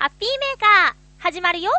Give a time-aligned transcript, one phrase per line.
[0.00, 1.70] ハッピーメーカー、始まるよ。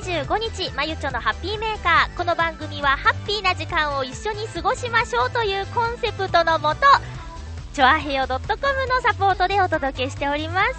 [0.00, 2.16] 25日、まゆちょのハッピーメーカー。
[2.16, 6.82] この番組はハッピーな時間を一緒に過ごしましょうというコンセプトのもと、
[7.74, 10.74] チョアヘヨ .com のサポートでお届けしております。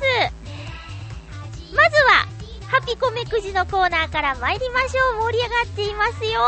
[1.76, 2.28] まずは、
[2.70, 5.24] ハピコメくじのコーナーから参りましょう。
[5.24, 6.40] 盛り上がっていますよ。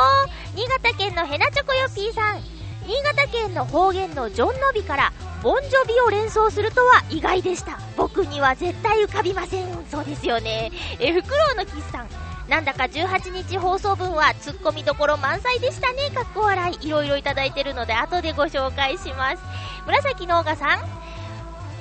[0.55, 2.41] 新潟県のヘナチョコヨピーさん。
[2.88, 5.13] 新潟県の方言のジョンノビから、
[5.44, 7.80] ボンジョビを連想するとは意外でした。
[7.97, 9.85] 僕には絶対浮かびません。
[9.91, 10.72] そうですよね。
[11.00, 12.31] え、フクロウのキスさん。
[12.47, 16.09] なんだか18日放送分はツッコミどころ満載でしたね。
[16.14, 16.88] かっこ笑い。
[16.88, 19.38] いろいろいただいてるので後でご紹介します。
[19.86, 21.02] 紫のうがさん。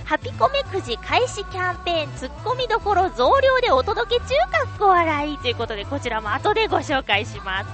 [0.05, 7.71] ハピコメくじ開始キャンペーンツッコミどころ増量でお届け中かっこ笑いということでこちらも後でご紹介します。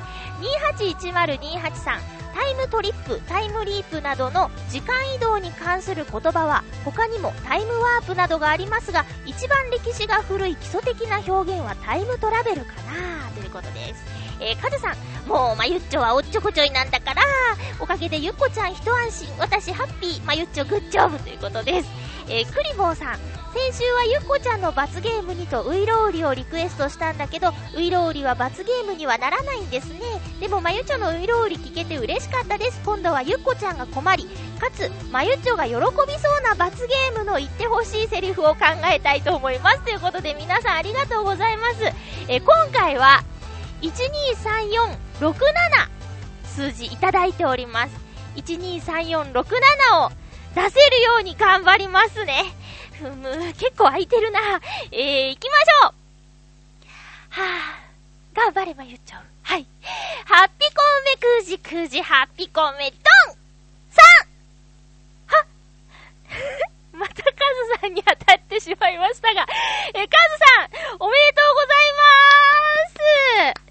[0.74, 2.15] 281028さん。
[2.36, 14.04] タイムトリップ、タイムリープなどの時間移動に関する言葉は他にもタイムワープなどがありますが一番歴史が古い基礎的な表現はタイムトラベルかなということです。
[14.38, 17.22] えー、カズさん、もうまゆっちょはおっちょこちょいなんだから、
[17.80, 21.88] おかげでゆっこちゃん一安心、私ハッピー、まゆっちょグッジョブということです。
[22.28, 23.18] えー、クリボーさん、
[23.56, 30.00] 先週はゆっこちゃんの罰ゲームにとウイロウリをリクエストしたんだけど、ウイロウリは罰ゲームにはならないんですね。
[30.40, 32.80] でもまゆちょのウイロウリ聞けて嬉しかったです。
[32.84, 38.60] 今度はゆっこちゃんが困り、かつ、まゆちょが喜びそうな罰ゲームの言ってほしいセリフを考
[38.92, 39.80] えたいと思います。
[39.80, 41.76] ということで皆さんありがとうございます。
[42.28, 43.22] え今回は、
[43.80, 45.26] 123467
[46.44, 47.94] 数字いただいております。
[48.36, 49.42] 123467
[50.04, 50.10] を
[50.56, 52.44] 出せるように頑張りますね。
[52.98, 53.28] ふむ、
[53.58, 54.40] 結構空いてるな。
[54.90, 55.94] えー、行きましょう
[57.28, 59.22] はぁ、頑張れば言っちゃう。
[59.42, 59.66] はい。
[60.24, 62.96] ハッピコメくじくじハッピコメド
[63.32, 63.36] ン
[63.92, 65.36] !3!
[65.36, 65.46] はっ
[67.00, 69.46] またカズさんに当たってしまいましたが、
[69.92, 73.66] え、カズさん、おめでとうございまーす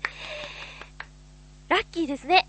[1.69, 2.47] ラッキーですね。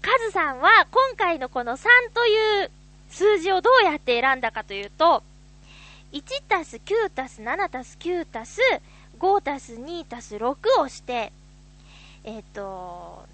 [0.00, 1.84] カズさんは今回のこの3
[2.14, 2.70] という
[3.14, 5.22] 数字をどうやって選んだかというと、
[6.12, 8.60] 1たす9たす7たす9たす
[9.20, 11.32] 5たす2たす6をして、
[12.24, 13.24] えっ、ー、と、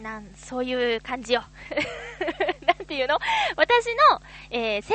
[0.00, 1.42] なん、そういう感じよ。
[2.66, 3.18] なんていうの？
[3.56, 4.94] 私の、えー、生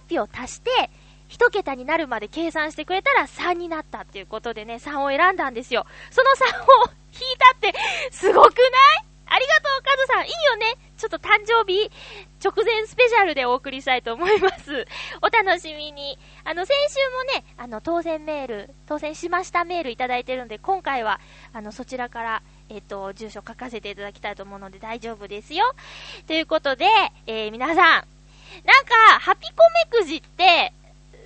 [0.00, 0.90] 月日を足して、
[1.28, 5.86] 一桁になるまで計算してくれたら3になったっていうことでね、3を選んだんですよ。
[6.10, 7.74] その3を引いたって、
[8.10, 9.07] すごくない？
[9.30, 10.24] ありがとう、カズさん。
[10.24, 10.76] いいよね。
[10.96, 11.90] ちょっと誕生日
[12.44, 14.86] 直前スペシャルでお送りしたいと思います。
[15.22, 16.18] お楽しみに。
[16.44, 21.20] あの、先週もね、あの、当選メール、当選しましたメールいただいてるので、今回は、
[21.52, 25.72] あの、そちらから、えっ、と、住所書かせていただきたいと思うので大丈夫ですよ。
[26.26, 26.86] ということで、
[27.26, 29.56] えー、皆さん、なんか、ハピコ
[29.92, 30.72] メくじって、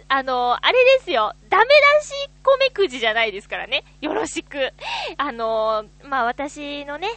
[0.09, 1.35] あの、あれですよ。
[1.49, 1.65] ダメ
[2.01, 3.83] 出し米くじじゃないですからね。
[4.03, 4.75] よろしく。
[5.17, 7.09] あの、まあ、私のね、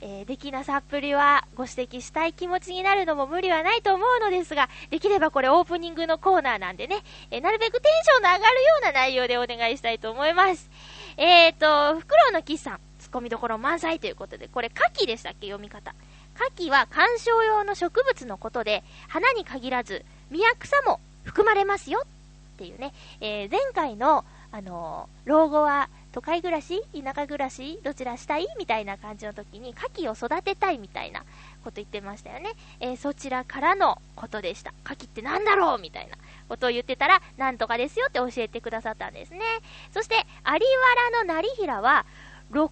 [0.00, 6.96] えー、できなさっぷりはご指摘したい気持ちになるのも無理はないと思うのですが、できればこれオープニングのコーナーなんでね、
[7.30, 10.68] えー、なるべくテンションの上がるような内容でお願いしたいと思います。
[11.16, 15.46] えーと、フクロウのキスさん、ツッコミどころ満載ということで、これ、カキでしたっけ？
[15.46, 15.94] 読み方。
[16.36, 26.80] カキは観賞用の植物のことで、花に限らず、宮草も含まれますよっていうね、えー、前回の、あのー、老後は都会暮らし？
[26.94, 27.80] 田舎暮らし？
[27.82, 28.46] どちらしたい？
[28.56, 31.24] みたいな感じの時に、牡蠣を育てたいみたいな
[31.64, 32.52] こと言ってましたよね。
[32.78, 34.72] えー、そちらからのことでした。
[34.84, 35.80] 牡蠣って何だろう？
[35.80, 36.16] みたいな
[36.48, 39.40] ことを言ってたら、なんとかですよって教えてくださったんですね。
[39.92, 40.22] そして、有
[41.10, 42.06] 原の成平は、
[42.52, 42.70] 六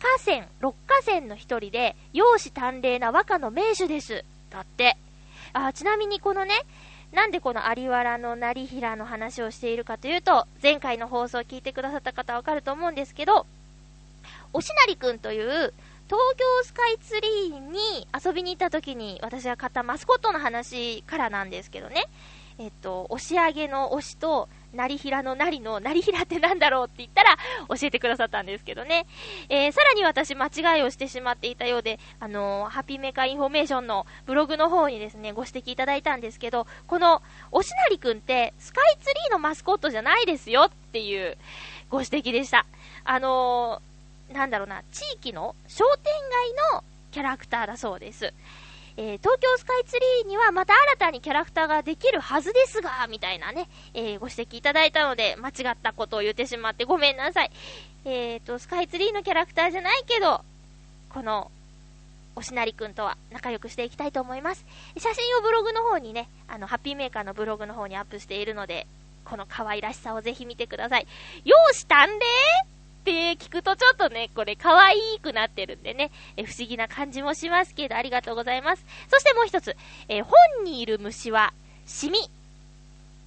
[0.00, 4.24] 河川、六河川の一人で、容姿端麗な和歌の名手です。
[4.50, 4.96] だって。
[5.52, 6.54] あ、ちなみにこのね、
[7.12, 13.46] なんでこの有原の成平の話をしているかというと、前回の放送を聞いてくださった方はわかると思うんですけど、
[14.54, 15.72] おしなりくんという
[16.06, 22.04] 東京スカイツリーに遊びに行った時に私が買ったマスコットの話からなんですけどね、
[22.58, 27.36] えっと、押し上げの推しとなりひらのなりの、なりひらってなんだろうって言ったら、
[27.68, 29.06] 教えてくださったんですけどね。
[29.48, 41.36] えー、さらに私間違いをしてしまっていたようで、あのー、ハピメカインフォメーションのブログの方にですね、ご指摘いただいたんですけど、この、おしなりくんって、スカイツリーのマスコットじゃないですよっていう
[41.90, 42.64] ご指摘でした。
[43.04, 46.12] あのー、なんだろうな、地域の商店
[46.72, 48.32] 街のキャラクターだそうです。
[48.96, 57.50] えー、東京スカイツリーにはまた新たにキャラクターができるはずですが、みたいなね、えー、ご指摘いただいたので、間違ったことを言ってしまってごめんなさい。
[58.04, 60.42] えーと、スカイツリーのキャラクターじゃないけど、
[61.10, 61.50] この、
[62.34, 64.64] おしなりくんとは仲良くしていきたいと思います。
[64.96, 68.86] 写真をブログの方にね、あの、ハッピーメーカーのブログの方にアップしているので、
[69.24, 71.06] この可愛らしさをぜひ見てください。
[71.44, 72.24] ようしたんで
[73.02, 78.84] って聞くとちょっとね、これ可愛くなってるんでね、え不思議な感じもしますけど、ありがとうございます。
[79.10, 79.76] そしてもう一つ、
[80.08, 81.52] え本にいる虫は、
[81.86, 82.18] シミ。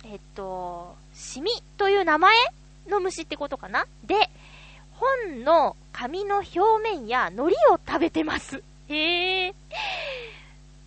[0.06, 2.34] えっと、シミという名前
[2.88, 3.86] の虫ってことかな？
[4.06, 4.30] で、
[4.94, 8.64] 本の紙の表面や海苔を食べてます。
[8.88, 9.56] へえ。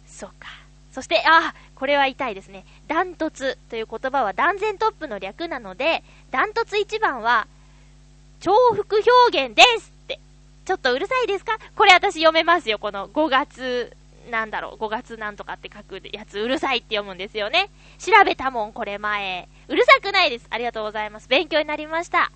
[0.06, 0.48] そうか。
[0.92, 2.64] そして、あ、これは痛いですね。
[2.86, 7.46] ダントツという言葉は断然トップの略なので、ダントツ1番は、
[8.40, 10.20] 重複表現ですって。
[10.64, 11.58] ちょっとうるさいですか？
[11.76, 12.78] これ私読めますよ。
[12.78, 13.96] この5月、
[14.30, 17.70] なんだろう、5月なんとかって書くやつ、うるさいって読むんですよね。
[17.98, 19.48] 調べたもん、これ前。
[19.68, 20.46] うるさくないです。
[20.50, 21.28] ありがとうございます。
[21.28, 22.30] 勉強になりました。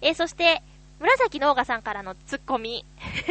[0.00, 0.62] えー、そして、
[0.98, 2.84] 紫のオーガさんからのツッコミ。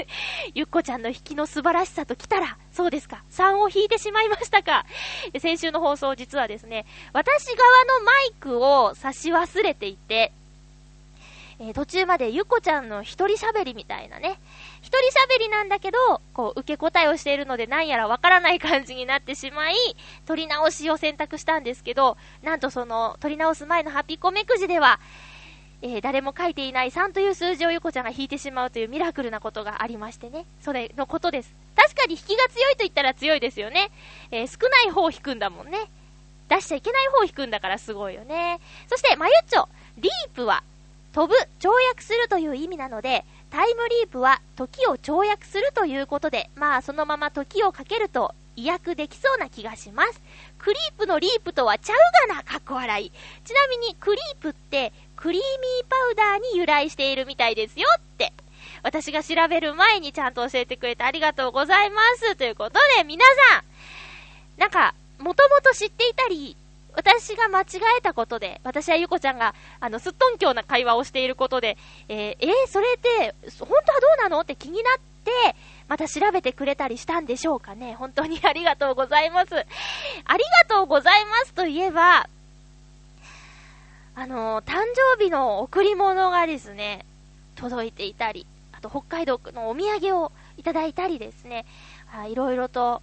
[0.54, 4.86] ゆっこちゃんの引きの素晴らしさと来たら、そうですか、3を引いてしまいましたか。
[5.40, 10.32] 先週の放送実はですね、私側のマイクを差し忘れていて、
[11.60, 14.40] えー、途中までゆこちゃんの一人喋りみたいなね、
[14.82, 14.98] 一人
[15.36, 15.98] 喋りなんだけど、
[16.34, 19.76] こう、受け答えをしているので何やらわからない感じになってしまい、
[20.26, 25.00] 撮り直しを選択したんですけど、なんとその、撮り直す前のハピコメくじでは、
[25.82, 30.46] えー、誰も書いていない3という数字をゆこちゃんが引いてしまうというミラクルなことがありましてね。
[30.62, 31.54] それのことです。
[31.76, 33.92] 確かに引きが強いと言ったら強いですよね。
[34.32, 35.78] えー、少ない方を引くんだもんね。
[36.50, 38.60] 出しちゃいけない方を引くんだからすごいよね。
[38.88, 39.68] そして、まゆっちょ、
[39.98, 40.64] リープは
[41.16, 50.22] 飛ぶ、跳躍するという意味なので、タイムリープは時を跳躍するということで、まあそのまま時をかけると意訳できそうな気がします。
[50.58, 53.12] クリープのリープとはちゃうがな、かっこ笑い。
[53.46, 58.34] ちなみにクリープってクリーミーパウダーに由来しているみたいですよって。
[58.84, 62.36] 私が調べる前にちゃんと教えてくれてありがとうございます。
[62.36, 63.24] ということで、皆
[63.54, 63.64] さん、
[64.60, 66.58] なんか、もともと知っていたり、
[66.96, 67.66] 私が間違
[67.98, 71.78] えたことで、私はゆこちゃんが、あの、すっとんきょうな会話をしていることで、
[72.08, 75.56] えー、えー、それって、本当はどうなのって気になって、
[75.88, 77.96] また調べてくれたりしたんでしょうかね。
[77.96, 79.56] 本当に ありがとうございます。
[79.56, 79.58] あ
[80.38, 82.30] りがとうございますといえば、
[84.16, 84.78] あの、誕
[85.18, 87.06] 生日の贈り物がですね、
[87.56, 91.66] 届いていたり、あと北海道のお土産をいただいたりですね、
[92.30, 93.02] いろいろと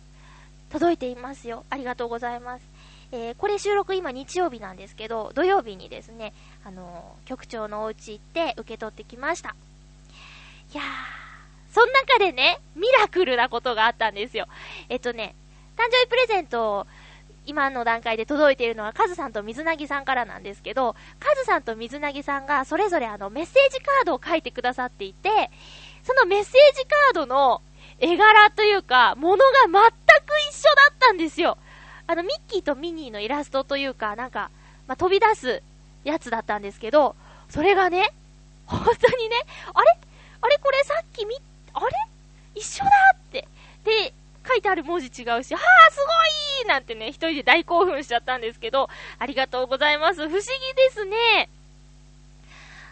[0.70, 1.64] 届いていますよ。
[1.68, 2.71] ありがとうございます。
[3.14, 6.32] えー、これ収録今日曜日なんですけど、土曜日にですね、
[6.64, 9.54] あのー、局長のお家行って受け取ってきました。
[10.72, 10.84] いやー、
[11.74, 14.46] その中でね、ミラクルなことがあったんですよ。
[14.88, 15.34] えっとね、
[15.76, 16.86] 誕生日プレゼント
[17.44, 25.50] 今の段階で届いているのはカズさんと水なぎさんからなんですけど、カズさんと水なぎさんがそれぞれあのメッセージカードを書いてくださっていて、
[26.02, 27.60] そのメッセージカードの
[27.98, 29.80] 絵柄というか、ものが全く
[30.50, 31.58] 一緒だったんですよ。
[32.06, 34.50] あの、ミッキーとミニーのイラストというか、なんか、
[34.86, 35.62] まあ、飛び出す
[36.04, 37.14] やつだったんですけど、
[37.48, 38.12] それがね、
[38.66, 39.36] 本当にね、
[39.74, 39.96] あれ？
[40.40, 41.36] あれこれさっきみ、
[41.74, 41.86] あれ？
[42.54, 43.46] 一緒だって。
[43.84, 44.12] で、
[44.46, 45.98] 書いてある文字違うし、はあ、す
[46.56, 50.16] ごいなんてね、一人で大興奮しちゃったんですけど、ありがとうございます。
[50.16, 50.38] 不思議
[50.76, 51.48] ですね。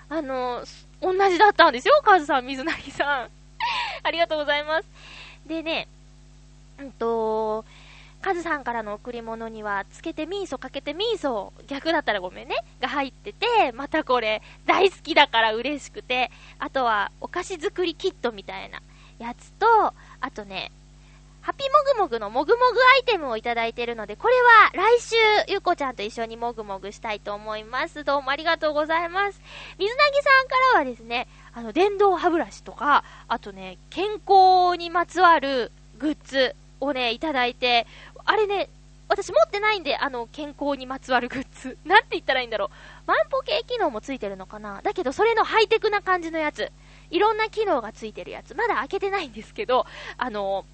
[0.09, 0.65] あの、
[1.01, 3.31] 同じだったんですよ、カズさん、水なぎさん。
[4.03, 4.89] ありがとうございます。
[5.47, 5.89] でね、
[6.79, 7.65] うんと、
[8.23, 18.83] カズさんからの贈り物には、つけてミーソ、かけてミーソ、逆だったらごめんね、が入ってて、またこれ、大好きだから嬉しくて、あとは、お菓子作りキットみたいな
[19.19, 19.67] やつと、
[20.21, 20.71] あとね、
[21.41, 25.17] ハピモグモグのもぐもぐアイテムをいただいているので、これは来週、
[25.49, 28.05] ゆうこちゃんと一緒にもぐもぐしたいと思います。
[28.05, 29.41] どうもありがとうございます。
[29.79, 37.87] 水なぎさんからはですね、あの、電動歯ブラシとか、あとね、健康にまつわるグッズをね、いただいて、
[38.25, 38.69] あれね、
[39.09, 41.77] 私持ってないんで、あの、健康にまつわるグッズ。
[41.85, 42.71] なんて言ったらいいんだろう。
[43.07, 46.71] 万歩計機能もついてるのかなだけど、それのハイテクな感じのやつ。
[47.11, 48.55] いろんな機能がついてるやつ。
[48.55, 49.85] まだ開けてないんですけど、
[50.17, 50.65] あの、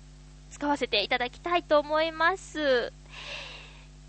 [0.50, 2.93] 使わせていただきたいと思います。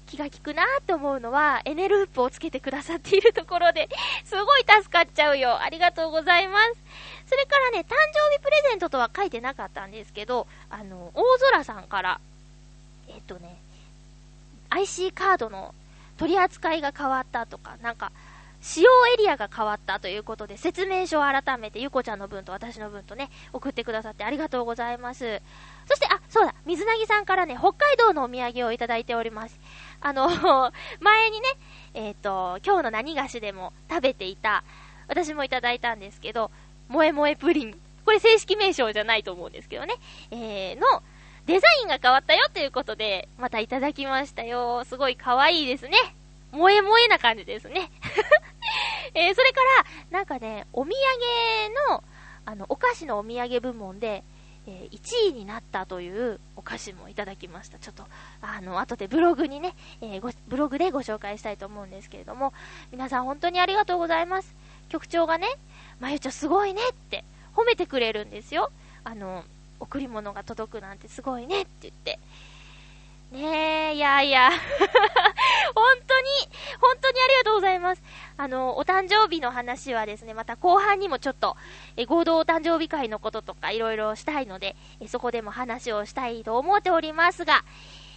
[0.07, 3.87] 気が利くなって思うのは、エネループをつけてくださっているところで、
[4.25, 5.61] すごい助かっちゃうよ。
[5.61, 6.73] ありがとうございます。
[7.27, 12.19] それからね、誕生日プレゼントとは書いてなかったんですけど、あの、大空さんから、
[13.07, 13.57] えっとね、
[14.69, 15.73] IC カードの
[16.17, 18.11] 取り扱いが変わったとか、なんか、
[18.61, 25.41] 使用エリアが変わったということで、説明書を改めて、ゆこちゃんの分と私の分とね、送ってくださってありがとうございます。
[25.87, 29.59] そして、あ、そうだ、水なぎさんからね、北海道のお土産をいただいております。
[30.01, 30.27] あの、
[30.99, 31.47] 前にね、
[31.93, 34.63] えっ、ー、と、今日の何菓子でも食べていた、
[35.07, 36.51] 私もいただいたんですけど、
[36.89, 37.79] 萌え萌えプリン。
[38.05, 39.95] これ正式名称じゃないと思うんですけどね。
[40.31, 41.03] えー、の、
[41.47, 44.83] デザインが変わったよということで、またいただきましたよ。
[44.83, 45.91] すごい可愛いですね。
[46.51, 47.89] 萌え萌えな感じですね。
[49.15, 49.61] えー、それか
[50.11, 50.93] ら、なんかね、お土
[51.89, 52.03] 産の、
[52.45, 54.25] あの、お菓子のお土産部門で、
[54.67, 57.79] えー、1位になったというお菓子もいただきました。
[57.79, 58.03] ちょっと、
[58.41, 62.51] あの、後でブログにね、えー、ブログでご紹介したいと思うんですけれども、
[62.91, 64.53] 皆さん本当にありがとうございます。
[64.89, 65.47] 局長がね、
[66.01, 67.23] まゆちょすごいねって
[67.55, 68.69] 褒めてくれるんですよ。
[69.05, 69.45] あの、
[69.79, 72.19] 贈り物が届くなんてすごいねって言って。
[73.31, 74.49] ねえ、いやいや、
[75.75, 76.27] 本当に、
[76.79, 78.01] 本当にありがとうございます。
[78.37, 81.57] あの、お誕生日の話はですね、また後半にもちょっと、
[81.97, 87.65] え合同お誕生日会のこととかいろいろしたいので、えそこでも話をしたいと思っておりますが、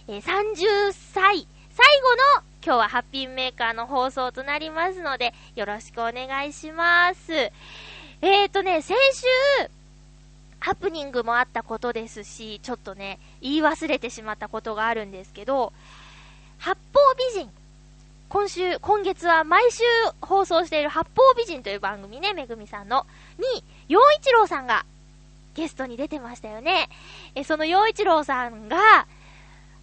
[0.07, 7.33] え30歳、最後の今日はハッピーメーカーの放送となりますので、よろしくお願いします。
[7.33, 9.71] えーとね、先週、
[10.61, 15.73] ハプニングもあったことですし、ちょっとね、言い忘れてしまったことがあるんですけど、
[16.59, 16.99] 八方
[17.35, 17.51] 美人。
[18.29, 19.83] 今週、今月は毎週
[20.21, 23.05] 放送している八方美人という番組ね、めぐみさんの、
[23.37, 24.85] に、洋一郎さんが
[25.55, 26.89] ゲストに出てましたよね。
[27.35, 29.07] え、その洋一郎さんが、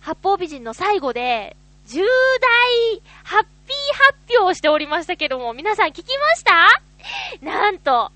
[0.00, 1.56] 八方美人の最後で、
[1.86, 6.80] 重大ハッピー発表をしておりましたけども、皆さん聞きました？
[7.44, 8.10] なんと、ま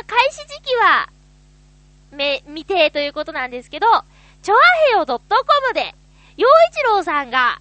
[0.00, 1.08] あ、開始時期は
[2.14, 3.86] め、見てということなんですけど、
[4.42, 5.20] ちょあへよ .com
[5.74, 5.94] で、
[6.36, 7.60] 洋一郎さんが、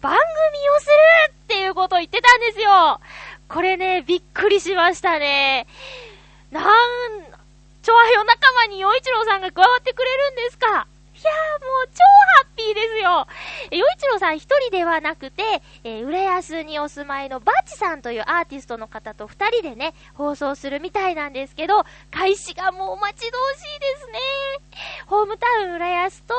[0.00, 0.92] 番組をする
[1.30, 3.00] っていうことを言ってたんですよ。
[3.48, 5.66] これね、びっくりしましたね。
[6.50, 6.64] なん、
[7.82, 10.86] ちょあへよ仲間に洋一郎さんが加わってくれるんですか？
[11.22, 13.28] いやーもう超ハッピーですよ。
[13.70, 24.18] え、洋一郎さん一人ではなくて、えー、浦安にお住まいのバチさんというアーティストの方と二人でね、放送するみたいなんですけど、開始がもう待ち遠しいですね。
[25.06, 26.34] ホームタウン浦安と、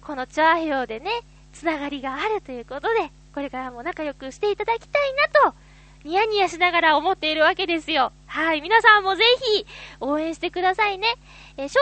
[0.00, 1.10] このチャーヘオでね、
[1.52, 5.56] つながりがあるということで、これからも仲良くしていただきたいなと、
[6.04, 8.12] ニヤニヤしながら思っているわけですよ。
[8.26, 9.24] はい、皆さんもぜ
[9.56, 9.66] ひ、
[10.00, 11.08] 応援してくださいね。
[11.56, 11.80] えー、詳細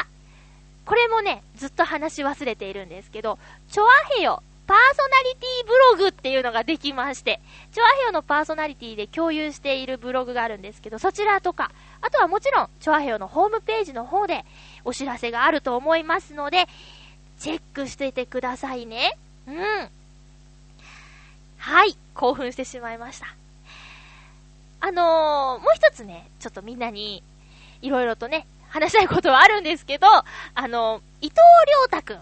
[0.00, 0.11] は、
[0.84, 3.38] これもね、ずっと話し忘れているんですけど、
[3.70, 3.86] チョア
[4.16, 7.40] ヘヨパーソナリティブログっていうのができまして、
[7.72, 14.44] チョアヘヨのパーソナリティで共有しているブログがあるんですけど、そちらとか、あとはもちろん、チョアヘヨのホームページの方で
[14.84, 16.68] お知らせがあると思いますので、
[17.38, 19.18] チェックしててくださいね。
[19.46, 19.88] うん。
[21.58, 23.34] はい、興奮してしまいました。
[24.80, 27.22] あのー、もう一つね、ちょっとみんなに、
[27.82, 31.36] いろいろとね、話したいことはあるんですけど、あの、伊藤
[31.90, 32.20] 良太くん、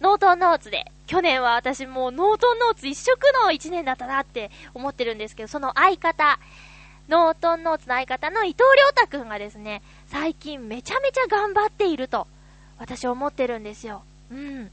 [0.00, 6.38] ノートンノーツで、去年は私もうノートンノーツ一色の一年だったなって思ってるんですけど、その相方、
[7.10, 12.26] ノートンノーツの相方の伊藤良太くんがですね、最近めちゃめちゃ頑張っていると、
[12.78, 14.02] 私思ってるんですよ。
[14.30, 14.70] うん。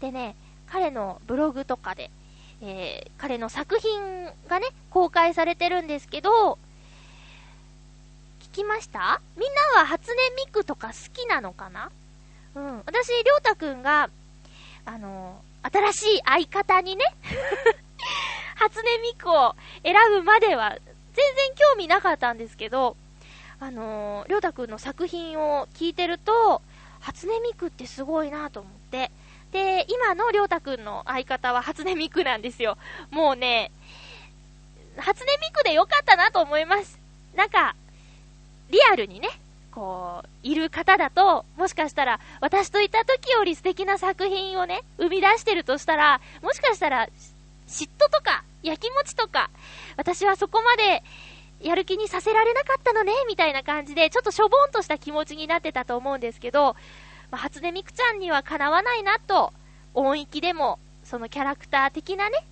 [0.00, 0.36] でね、
[0.68, 2.12] 彼のブログとかで、
[2.60, 6.58] えー、彼の作品がね、公開されてるんですけど、
[8.52, 9.20] きました？
[9.36, 11.90] みんなは初音ミクとか好きなのかな？
[12.54, 12.82] うん。
[12.86, 14.10] 私、りょうたくんが、
[14.84, 17.04] あのー、新しい相方にね
[18.56, 20.76] 初音ミクを選ぶまでは、
[21.14, 22.96] 全然興味なかったんですけど、
[23.60, 26.62] あのー、りょうたくんの作品を聞いてると、
[27.00, 29.10] 初音ミクってすごいなと思って、
[29.52, 32.78] で、今のりょうたくんの相方は初音ミクなんですよ。
[33.10, 33.70] もうね、
[34.96, 36.98] 初音ミクでよかったなと思います。
[37.34, 37.74] なんか、
[38.72, 39.28] リアルにね、
[39.70, 47.06] こう、いる方だと、もしかしたら、私といた時より素敵な作品をね、生み出してるとしたら、もしかしたら、
[47.68, 49.50] 嫉妬とか、やきもちとか、
[49.96, 51.02] 私はそこまで、
[51.60, 56.74] やる気にさせられなかったのね、みたいな感じで、ちょっとしょぼんとした気持ちになってたと思うんですけど、
[57.30, 59.52] まあ、初音ミクちゃんにはかなわないなと、
[59.92, 62.44] 音域でも、そのキャラクター的なね、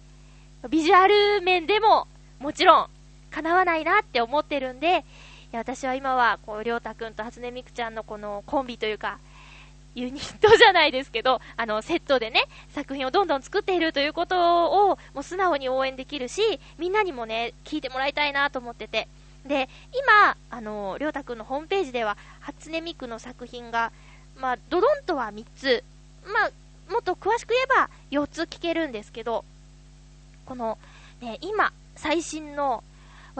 [0.69, 2.07] ビジュアル面でも、
[2.39, 2.87] もちろん、
[3.31, 5.05] かなわないなって思ってるんで、
[5.53, 9.19] いや、私は今は、こう、りょうたくんと初音ミクちゃんのこのコンビというか、
[9.97, 19.09] ユニットじゃないですけど、 あの、セットでね、作品をどんどん作っているということを、もう素直に応援できるし、みんなにもね、聞いてもらいたいなと思ってて。
[19.45, 23.91] で、今、あの、りょうたくんのホームページでは、初音ミクの作品が、
[24.37, 25.83] まあ、ドドンとは3つ、
[26.27, 26.51] まあ、
[26.93, 29.45] もっと詳しく言えば4つ聞けるんですけど、
[30.47, 30.79] この、
[31.21, 32.85] ね、今、最新の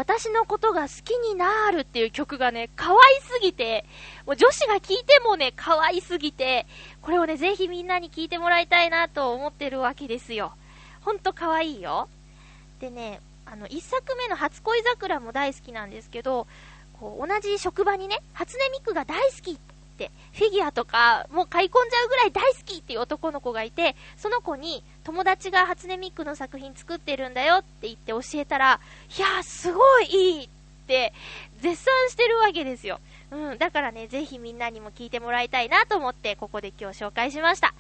[0.01, 3.85] 私のことが好きになるっていう曲がね、可愛すぎて、
[4.25, 6.65] もう女子が聴いてもね、可愛すぎて、
[7.03, 10.55] これをね、ぜひみんなに聴いてもらいたいなと思ってるわけですよ。
[11.03, 12.09] ほんと可愛いよ。
[12.81, 16.47] でね、あの、一作目の初恋桜も大好きなんですけど、
[16.99, 19.59] こう、同じ職場にね、初音ミクが大好きっ
[19.99, 28.79] て、フィギュアとか、もう買い込んじゃうぐらい大好きっていう男の子がいて、その子に友達が初音ミクの作品作ってるんだよって言って教えたら、
[29.19, 30.49] いやー、すごいいいっ
[30.87, 31.13] て
[31.61, 33.01] 絶賛してるわけですよ。
[33.33, 37.75] うん、だからね、ぜひみんなにも聞いてもらいたいなと思って、ここで今日紹介しました。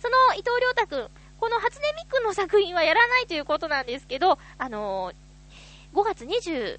[0.00, 1.08] その伊藤良太くん、
[1.40, 6.78] この初音ミクの作品はやらないということなんですけど、あのー、5月29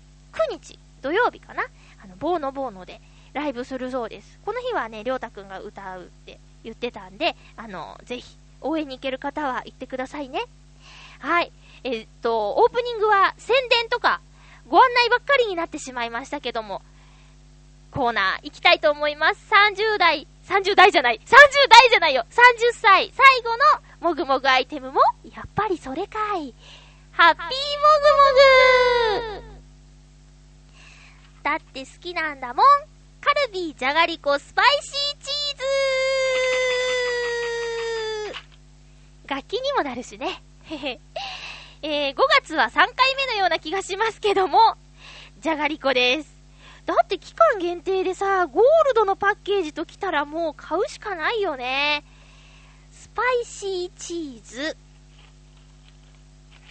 [0.50, 1.64] 日土曜日かな？
[2.02, 3.02] あの、ボーノボーノで、
[3.34, 4.40] ライブするそうです。
[4.46, 10.42] この日はね、りょうたくんが歌うって言ってたんで、あの、ぜひ、応援に行ける方は行ってくださいね。
[11.20, 11.52] はい。
[11.84, 14.22] えー、っと、オープニングは宣伝とか、
[14.68, 16.82] ご案内ばっかりになってしまいましたけども、
[17.92, 19.52] コーナー行きたいと思います。
[19.52, 21.30] 30代、30代じゃない、30
[21.70, 23.58] 代じゃないよ !30 歳、最後
[24.02, 26.54] のもぐもぐアイテムも、やっぱりそれかい。
[27.12, 27.52] ハッピーも
[29.24, 29.58] ぐもぐ
[31.44, 32.66] だって好きなんだもん。
[33.22, 36.97] カルビーじゃがりこスパイシーチーズ
[39.28, 40.42] 楽器にもなるしね。
[40.64, 41.00] へ。
[41.82, 42.88] えー、5月は3回
[43.28, 44.76] 目のような気がしますけども、
[45.40, 46.38] じゃがりこです。
[46.86, 52.04] だって期間限定でさ、ゴールドのパッケージと来たらもう買うしかないよね。
[52.92, 54.78] スパイシーチーズ。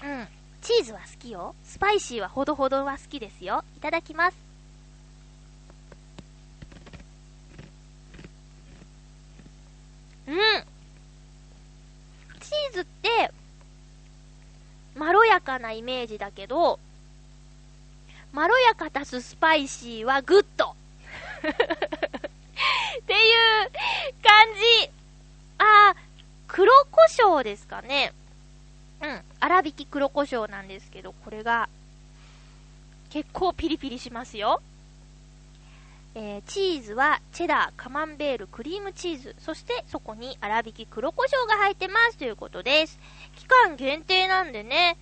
[0.03, 0.29] うん。
[0.63, 1.55] チーズは好きよ。
[1.63, 3.63] スパイシーはほどほどは好きですよ。
[3.77, 4.37] いただきます。
[10.27, 10.37] うん。
[12.41, 13.31] チーズって、
[14.95, 16.80] まろやかなイメージだけど、
[18.32, 20.75] まろやか足すスパイシーはグッド
[21.41, 23.17] ってい
[23.63, 23.71] う
[24.23, 24.32] 感
[24.82, 24.91] じ。
[25.59, 25.97] あー、
[26.49, 28.13] 黒胡椒ですかね。
[29.00, 29.23] うん。
[29.41, 31.69] 粗挽き黒胡椒なんですけど、これが、
[33.11, 34.61] 結構ピリピリしますよ。
[36.15, 42.99] えー、チーズはチェダー、カマンベール、クリームチーズ、そしてそこに粗挽き黒胡椒が入ってますということです。
[43.37, 44.97] 期間限定なんでね、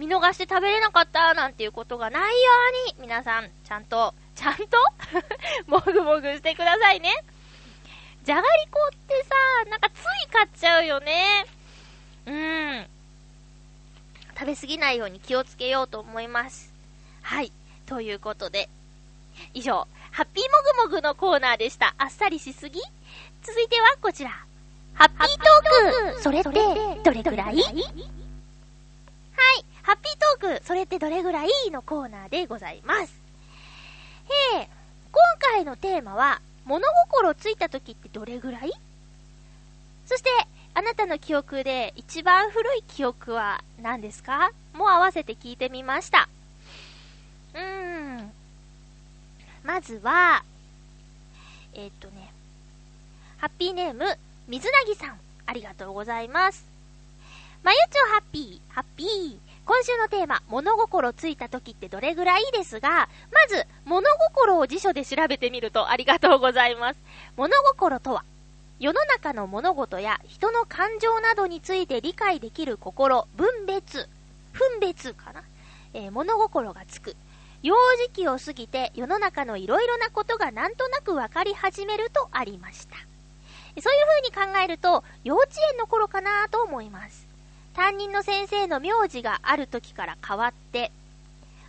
[0.00, 2.28] 見逃して食べれなかったなんていうことがないよ
[2.96, 4.64] うに、皆さん、ちゃんと、ちゃんと？
[5.68, 7.12] もぐもぐしてくださいね。
[8.24, 9.28] じゃがりこってさ、
[9.70, 11.44] なんかつい買っちゃうよね。
[12.24, 12.88] うーん。
[14.38, 16.72] 食べすぎないように気をつけようと思います。
[17.20, 17.52] はい。
[17.84, 18.70] ということで、
[19.52, 21.94] 以上、ハッピーもぐもぐのコーナーでした。
[21.98, 22.80] あっさりしすぎ
[23.42, 24.30] 続いてはこちら。
[24.94, 26.50] ハッピートークそれって
[27.04, 27.60] どれぐらい？
[27.60, 27.66] はい。
[29.82, 33.14] ハッピートークそれってどれぐらいのコーナーでございます。
[34.54, 34.68] え、
[35.10, 38.72] 今回のテーマは、物心ついた時ってどれぐらい？
[40.06, 40.30] そして、
[40.74, 44.52] あなたの記憶で一番古い記憶は何ですか？
[44.74, 46.28] も合わせて聞いてみました。
[47.54, 48.32] うーん。
[49.64, 50.44] まずは、
[51.74, 52.32] えー、っとね、
[53.38, 54.04] ハッピーネーム、
[54.46, 56.64] 水なぎさん、ありがとうございます。
[57.62, 59.49] まゆちょハッピー、ハッピー。
[59.64, 67.00] 今週のテーマ、物心ついた時ってどれぐらいですが、まず、物心を辞書で調べてみるとありがとうございます。
[67.36, 68.24] 物心とは、
[68.80, 74.08] 世の中の物事や人の感情などについて理解できる心、分別、
[74.52, 75.42] 分別かな、
[75.92, 77.14] えー、物心がつく、
[77.62, 77.74] 幼
[78.06, 82.96] 児期を過ぎて世の中のいろいろなことがなんとなくわかり始めるとありました。
[83.80, 87.29] そういう風に考えると、幼稚園の頃かなと思います。
[87.74, 90.92] 担任の先生の名字がある時から変わって、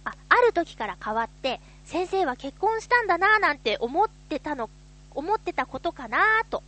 [0.04, 4.70] あ、ある時から変わって、先生は結婚したんだなぁなんて思ってたの、
[5.14, 6.64] 思ってたことかなぁと。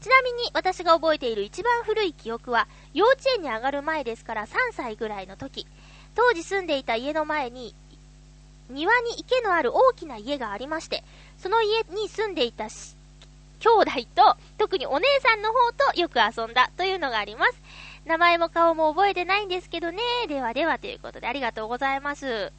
[0.00, 5.66] ちなみに私が覚えている一番古い記憶は、幼稚園に上がる前ですから3歳ぐらいの時、
[6.14, 7.74] 当時住んでいた家の前に
[8.70, 11.04] 庭に池のある大きな家がありまして、
[11.38, 17.54] その家に住んでいた兄弟と、特にお姉さんの方とよく遊んだというのがあります。
[18.06, 19.98] 名前も顔も覚えてないんですけどね。
[20.28, 22.52] ではではということでありがとうございます。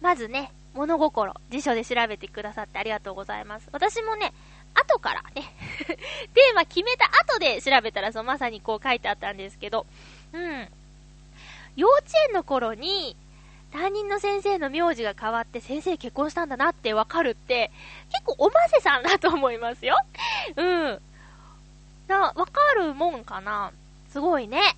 [0.00, 3.68] まずね、物心、辞書で調べてくださってありがとうございます。
[3.70, 4.34] 私もね、
[4.74, 5.44] 後からね
[6.34, 9.86] テーマ決めた後で調べたら、そう、まさにこう書いてあったんですけど、
[10.32, 10.68] うん。
[11.76, 13.16] 幼稚園の頃に、
[13.72, 17.70] 担任の先生の名字が変わって先生結婚したんだなってわかるって、
[18.10, 19.96] 結構おませさんだと思いますよ。
[20.56, 21.02] うん。
[22.08, 23.72] な、わかるもんかな
[24.14, 24.76] すごいね。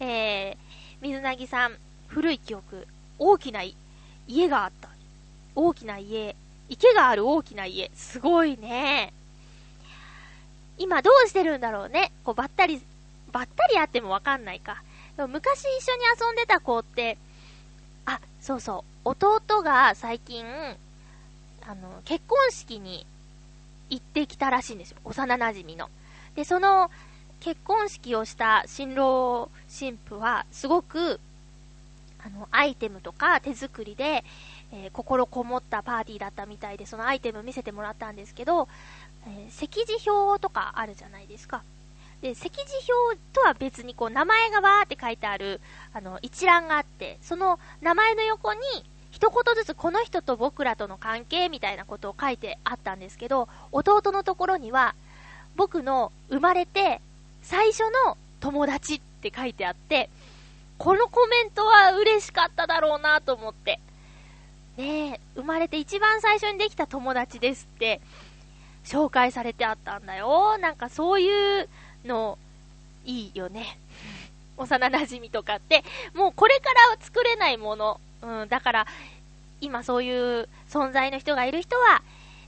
[0.00, 0.56] えー、
[1.00, 2.86] 水なぎさん、古い記憶、
[3.18, 3.62] 大きな
[4.28, 4.90] 家があった。
[5.54, 6.36] 大きな家、
[6.68, 9.14] 池がある大きな家、すごいね。
[10.76, 12.12] 今どうしてるんだろうね。
[12.22, 12.82] こう、ばったり、
[13.32, 14.82] ばったり会ってもわかんないか。
[15.26, 17.16] 昔一緒に遊んでた子って、
[18.04, 20.44] あ、そうそう、弟が最近、
[21.66, 23.06] あの、結婚式に
[23.88, 24.98] 行ってきたらしいんですよ。
[25.04, 25.88] 幼馴染の。
[26.34, 26.90] で、その、
[27.46, 31.20] 結婚式をした新郎新婦は、すごく、
[32.18, 34.24] あの、アイテムとか手作りで、
[34.72, 38.66] えー、心こもったパーティーだったみたいで、そのアイテム見せてもらったんですけど、
[39.28, 41.62] えー、席次表とかあるじゃないですか。
[42.20, 45.60] で、席次表とは別にこう名前がわーって書いてある、
[45.92, 48.60] あの、一覧があって、その名前の横に、
[49.12, 54.96] 一言ずつこの人と僕らとの関係みたいなことを書いてあったんですけど、弟のところには、
[55.54, 57.00] 僕の生まれて
[57.46, 60.10] 最初の友達って書いてあって、
[60.78, 63.78] このコメントは嬉しかっただろうなと思って。
[64.76, 68.00] ねえ、生まれて一番最初にできた友達ですって、
[68.84, 70.58] 紹介されてあったんだよ。
[70.58, 71.68] なんかそういう
[72.04, 72.36] の、
[73.04, 73.78] いいよね。
[74.56, 78.00] 幼馴染とかって、もうこれからは作れないもの。
[78.22, 78.86] うん、だから、
[79.60, 82.02] 今そういう存在の人がいる人は、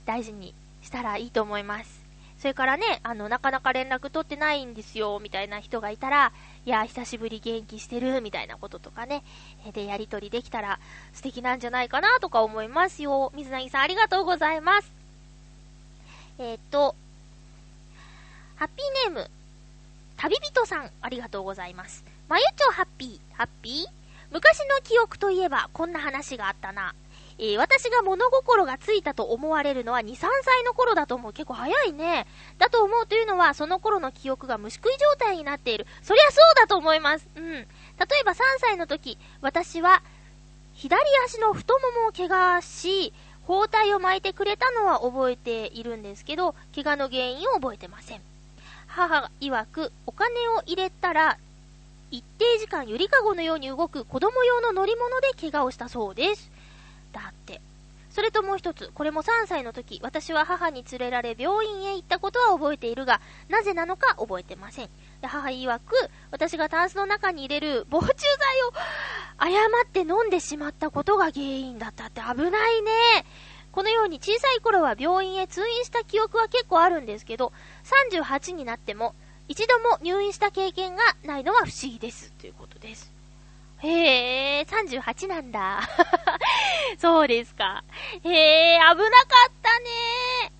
[0.06, 1.97] 大事にしたらいいと思います。
[2.38, 6.32] それからね、あの、なかなか連絡取ってないんですよ、みたいな人がいたら、
[6.64, 9.24] いや、久しぶり元気してる、みたいなこととかね、
[9.72, 10.78] で、やりとりできたら
[11.12, 13.32] 素敵なんじゃないかな、とか思いますよ。
[13.34, 14.92] 水なぎさん、ありがとうございます。
[16.38, 16.94] えっ、と、
[18.54, 19.30] ハッピーネーム、
[20.16, 22.04] 旅人さん、ありがとうございます。
[22.28, 23.86] まゆちょハッピー、ハッピー？
[24.30, 26.94] 昔の記憶といえば、こんな話があったな。
[27.38, 31.32] えー、私が物心がついたと思われるのは2、3歳の頃だと思う。
[31.32, 32.26] 結構早いね。
[32.58, 35.86] だと思うというのは、その頃の記憶が虫食い状態になっている。
[36.02, 37.28] そりゃそうだと思います。
[37.36, 37.44] うん。
[37.44, 37.66] 例え
[38.24, 40.02] ば3歳の時、私は、
[40.74, 43.12] 左足の太ももを怪我し、
[43.46, 48.20] 包帯を巻いてくれたのは覚えているんですけど、怪我の原因を覚えてません。
[48.88, 51.38] 母曰く、お金を入れたら、
[52.10, 56.50] 一定時間ゆりかごのように動く子供用の乗り物で怪我をしたそうです。
[57.20, 57.60] だって。
[58.10, 64.88] それともう一つ、これも3歳の時、私は母に連れられ病院へ行ったことは覚えているが、なぜなのか覚えてません。
[65.20, 68.72] で母曰く、私がタンスの中に入れる防虫剤を
[69.38, 72.90] 誤って飲んでしまったことが原因だったって危ないね。
[73.70, 77.52] このように小さい頃は病院へ通院した記憶は結構あるんですけど、
[78.18, 79.14] 38になっても
[79.46, 82.32] 一度も入院した経験がないのは不思議です。
[82.32, 83.17] ということです。
[83.80, 85.80] へえ、38なんだ。
[86.98, 87.84] そうですか。
[88.24, 90.52] へえ、危なかったね。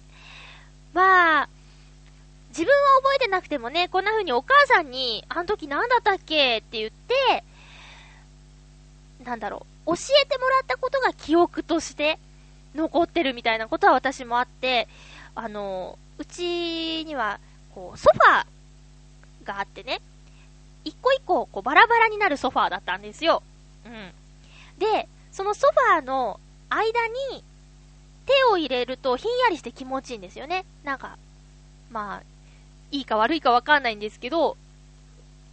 [0.92, 1.48] まあ、
[2.50, 6.58] 自分は覚えてなくてもね、こんな風にお母さんに、あの時何だったっけ？
[6.58, 7.44] って言って、
[9.24, 12.18] なんだろう、教えてもらったことが記憶として
[12.74, 14.88] 残ってるみたいなことは私もあって、
[15.34, 17.40] あの、うちには、
[17.74, 20.00] こう、ソファーがあってね、
[20.88, 23.42] 一個一個、こう、バラバラになるソファーだったんですよ。
[23.84, 24.12] うん。
[24.78, 27.44] で、そのソファーの間に、
[28.26, 30.64] 手を入れるとひんやりして気持ちいいんですよね。
[30.84, 31.18] なんか、
[31.90, 32.22] まあ、
[32.90, 34.56] いいか悪いかわかんないんですけど、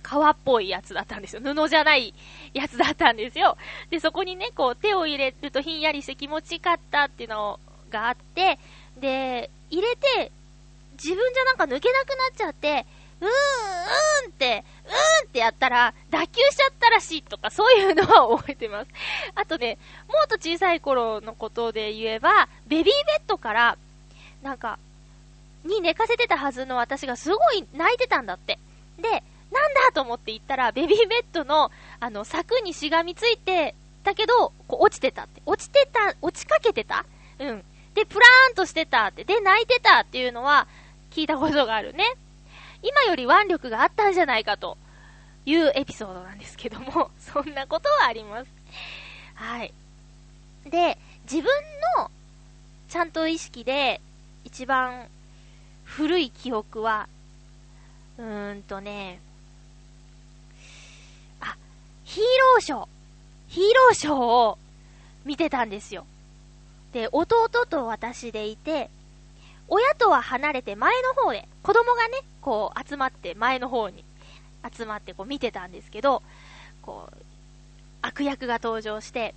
[0.04, 1.42] 革っぽいやつだったんですよ。
[1.42, 2.14] 布じゃない
[2.54, 3.58] やつだったんですよ。
[3.90, 8.60] で、そこにね、こう手を入れるとひんやりして気持ちよかったっていうのがあって、
[8.98, 10.32] で、入れて、
[10.94, 12.86] 自分じゃなんか抜けなくなっちゃって、
[13.22, 18.92] うーん、うーんって、うーんってやったら、脱臼しちゃったらしいとか、そういうのは覚えてます。
[19.36, 23.78] あとね、もっと小さい頃のことで言えば、ベビーベッドから、
[24.42, 24.80] なんか、
[25.64, 28.60] に寝かせてたはずの私がすごい泣いてたんだって。
[29.00, 33.74] で、なんだと思って行ったら、ベビーベッドの、あの、柵にしがみついて
[34.04, 35.42] たけど、こう落ちてたって。
[35.46, 37.06] 落ちてた、落ちかけてた
[37.40, 37.66] うん。
[37.94, 39.24] で、プラーンとしてたって。
[39.24, 40.68] で、泣いてたっていうのは、
[41.12, 42.16] 聞いたことがあるね。
[42.86, 44.78] 今より腕力があったんじゃないかと
[45.46, 48.52] いうエピソードなんですけども、 そんなことはあります。
[49.34, 49.74] はい。
[50.66, 51.46] で、自分
[51.98, 52.12] の
[52.88, 54.00] ちゃんと意識で
[54.44, 55.08] 一番
[55.84, 57.10] 古い記憶は、
[58.20, 59.20] うーんとね、
[61.42, 61.56] あ、
[62.04, 62.88] ヒーローショー。
[63.48, 64.58] ヒーローショーを
[65.24, 66.06] 見てたんですよ。
[66.94, 68.90] で、弟と私でいて、
[69.68, 74.06] 親とは離れて前の方で、子供がね、こう集まって前の方に
[74.72, 76.22] 集まってこう見てたんですけど、
[76.84, 77.16] こう、
[78.04, 79.34] 悪役が登場して、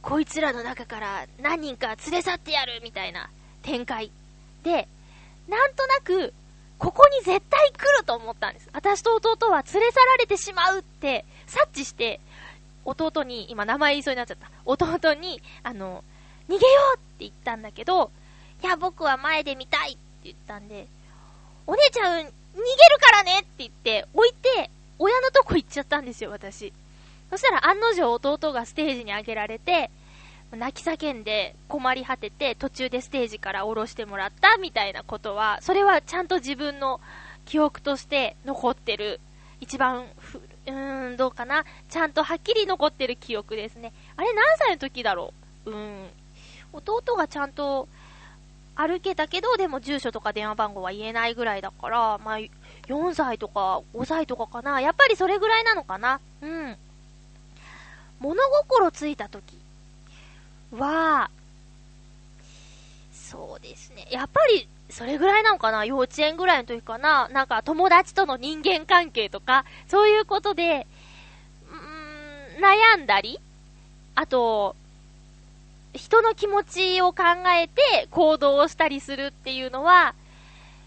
[0.00, 3.28] こいつらの中から何人か連れ去ってやるみたいな
[3.62, 4.12] 展開。
[4.62, 4.86] で、
[5.48, 6.32] なんとなく、
[6.78, 8.68] ここに絶対来ると思ったんです。
[8.72, 12.20] 私と弟は連れ去られてしまうって察知して、
[12.84, 14.48] 弟に、今名前言いそうになっちゃった。
[14.64, 16.04] 弟に、あの、
[16.48, 16.60] 逃げよ
[16.94, 18.12] うって言ったんだけど、
[18.62, 20.86] いや、僕は前で見たいって言ったんで、
[21.68, 22.32] お姉ちゃん、逃げる
[22.98, 26.72] からねって言って、置いて、親のとこ行っちゃったんですよ、私。
[27.28, 29.90] そしたら案の定弟がステージに上げられて、
[30.50, 37.02] 泣き叫んで困り果てて途中でステージから降ろしてもらったみたいなことは、それはちゃんと自分の
[37.44, 39.20] 記憶として残ってる。
[39.60, 41.66] 一番ふ、うーん、どうかな。
[41.90, 43.92] ちゃんとはっきり残ってる記憶ですね。
[44.16, 45.34] あれ何歳の時だろ
[45.66, 45.70] う？
[45.70, 46.08] うーん。
[46.72, 47.88] 弟がちゃんと
[48.78, 54.80] 歩けたけど、でも住所とか電話番号は言えないぐらいだから、まあ、4歳とか5歳とかかな。
[54.80, 56.20] やっぱりそれぐらいなのかな。
[56.40, 56.76] うん。
[58.20, 59.58] 物心ついた時
[60.70, 61.28] は、
[63.12, 64.06] そうですね。
[64.12, 70.86] やっぱり、それぐらいなのかな幼稚園ぐらいの時かななんか友達との人間関係とか、そういうことで、
[71.68, 73.40] うーん、悩んだり
[74.14, 74.76] あと、
[75.98, 77.24] 人の気持ちを考
[77.60, 80.14] えて行動をしたりするっていうのは、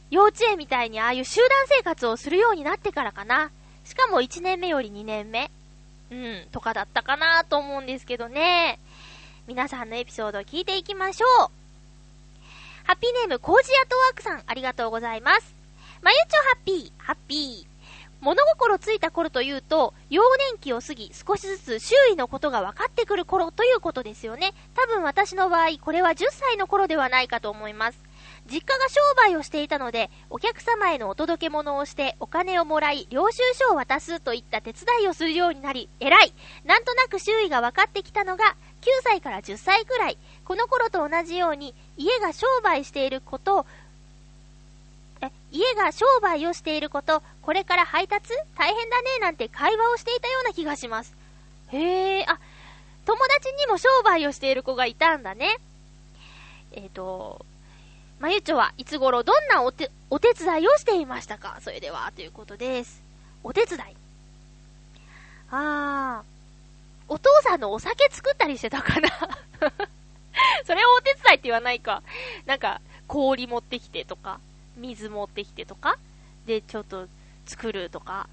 [0.10, 3.52] 幼稚園みたいにああいう集団生活をするようになってからかな。
[3.84, 5.52] しかも1年目より2年目。
[6.12, 8.80] うん、とかだったかなと思うんですけどね。
[9.48, 11.50] 皆さんのエピソードを聞いていきましょう。
[12.84, 15.56] ハッピーネーム、コージアトワークさん、ありがとうございます。
[16.02, 17.71] まゆちょハッピー、ハッピー。
[18.22, 24.54] 物心ついた頃というと、幼年期を過ぎ少しずつ周囲のことが分かってくる頃ということですよね。
[24.76, 27.98] 多分私の場合、これは10歳の頃ではないかと思います。
[28.46, 40.18] 実家が商売をしていたので、お客様へのお届け物をして、お金をもらい、領収書を渡すといった手伝いをするようになり、偉いなんとなく周囲が分かってきたのが、9歳から10歳くらい。
[40.46, 43.66] この頃と同じように、家が商売していること
[45.22, 51.14] え、家が商売をしていること、これから配達大変だねなんて会話をしていたような気がします。
[51.70, 52.40] へえ、あ、
[53.06, 55.58] 友達にも商売をしている子がいたんだね。
[56.72, 57.46] えっ、ー、と、
[58.20, 61.58] まゆちょはいつ頃どんなお手、お手伝いをしていましたか？
[61.62, 63.02] それでは、ということです。
[63.44, 63.82] お手伝い。
[65.50, 69.10] あー、お父さんのお酒作ったりしてたかな？
[70.66, 72.04] それをお手伝いって言わないか。
[72.46, 74.40] なんか、氷持ってきてとか。
[74.78, 75.98] 水持ってきてとか、
[76.46, 77.08] で、ちょっと
[77.52, 78.30] 作るとか、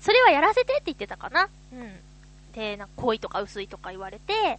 [0.00, 1.48] それはやらせてって言ってたかな。
[1.72, 2.00] うん。
[2.52, 4.58] で、なんか濃いとか薄いとか言われて、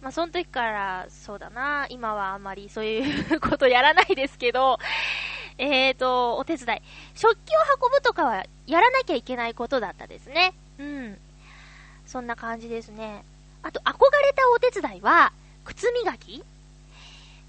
[0.00, 4.78] まあ、その時から、そうだな、今はあんまりそういうことやらないですけど、
[5.58, 6.82] えーと、お手伝い。
[7.14, 7.52] 食器を
[7.84, 10.54] 運ぶとかはやらなきゃいけないことだったですね。
[10.78, 11.18] うん。
[12.06, 13.24] そんな感じですね。
[13.62, 13.92] あと、憧
[14.24, 15.32] れたお手伝いは、
[15.64, 16.42] 靴磨き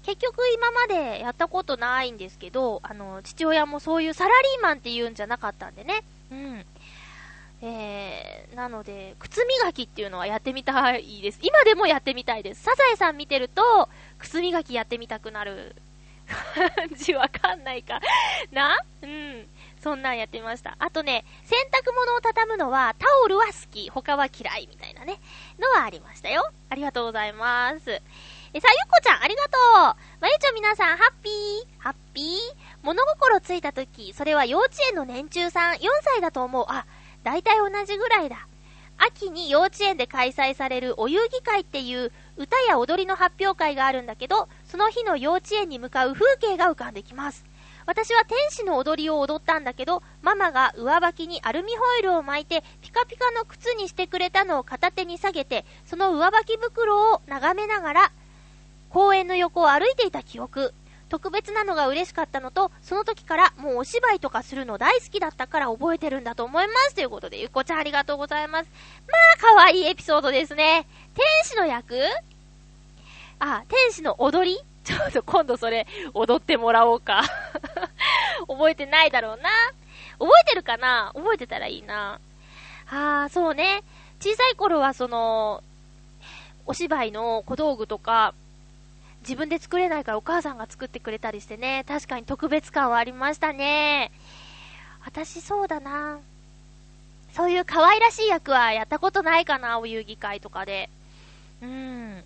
[0.04, 6.02] 結局今までやったことないんですけど、あの、父親もそういうサラリーマンって言うんじゃなかったんでね。
[6.30, 6.66] うん。
[7.64, 11.38] えー、なので、靴磨きっていうのはやってみたいです。
[11.42, 12.62] 今でもやってみたいです。
[12.64, 13.88] サザエさん見てると、
[14.18, 15.76] 靴磨きやってみたくなる
[16.54, 18.00] 感じわかんないか
[18.50, 18.78] な？
[19.02, 19.46] うん。
[19.80, 20.76] そんなんやってました。
[20.78, 25.20] あとね、洗濯物を畳むのは、タオルは好き、他は嫌いみたいなね、
[25.60, 26.50] のはありましたよ。
[26.68, 28.02] ありがとうございます。
[28.54, 31.32] え、さあ、ゆっこちゃん、ありがとうまゆちょ皆さん、ハッピー
[31.78, 32.26] ハッピー？
[32.82, 36.66] 物心ついた時、それは幼稚園の年中さん、4歳だと思う。
[36.68, 36.84] あ、
[37.22, 38.46] だいたい同じぐらいだ。
[38.98, 47.46] 秋に幼稚園で開催されるお遊戯会っていう歌や踊りの発表会があるんだけど、その日の幼稚園に向かう風景が浮かんできます。
[47.86, 58.12] 私は天使の踊りを踊ったんだけど、ママが上履きにアルミホイルを巻いて、ピカピカの靴にしてくれたのを片手に下げて、その上履き袋を眺めながら、
[58.92, 60.74] 公園の横を歩いていた記憶。
[61.08, 66.94] 特別なのが嬉しかったのと、その時からもうお芝居とかするの大好きだったから覚えてるんだと思います。
[66.94, 68.70] ということで、ゆっこちゃんありがとうございます。
[69.08, 69.14] ま
[69.48, 70.86] あ、可愛いエピソードですね。
[71.14, 71.98] 天使の役？
[73.38, 74.58] あ、天使の踊り？
[74.84, 77.22] ちょっと今度それ踊ってもらおうか
[78.48, 79.48] 覚えてないだろうな。
[80.18, 81.12] 覚えてるかな？
[81.14, 82.20] 覚えてたらいいな。
[82.90, 83.82] あー、そうね。
[84.20, 85.62] 小さい頃はその、
[86.66, 88.34] お芝居の小道具とか、
[89.22, 94.10] 自分で作れないからお母さんが作ってくれたりしてね、確かに特別感はありましたね。
[95.04, 96.18] 私そうだな。
[97.32, 100.90] そういう可愛らしい役はやったことないかな、お遊戯会とかで。
[101.62, 102.22] うん。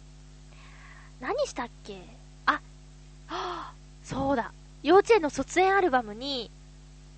[1.20, 2.00] 何したっけ？
[2.46, 2.60] あ、
[3.26, 4.52] はぁ、そうだ。
[4.82, 6.50] 幼稚園の卒園アルバムに、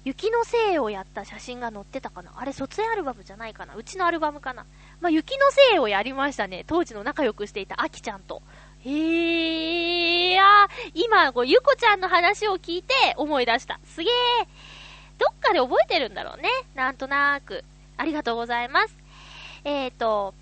[0.04, 4.64] 雪のせいをやった写真が載ってたかなあれ卒園アルバムじゃないかなうちのアルバムかな
[5.00, 6.64] まあ、雪のせいをやりましたね。
[6.66, 8.42] 当時の仲良くしていたアキちゃんと。
[8.88, 13.78] へえ、あ今、こう、ゆこちゃんの話を聞いて思い出した。
[13.84, 14.12] すげえ。
[15.18, 16.48] どっかで覚えてるんだろうね。
[16.74, 17.64] なんとなく。
[17.96, 18.96] ありがとうございます。
[19.64, 20.32] えーと、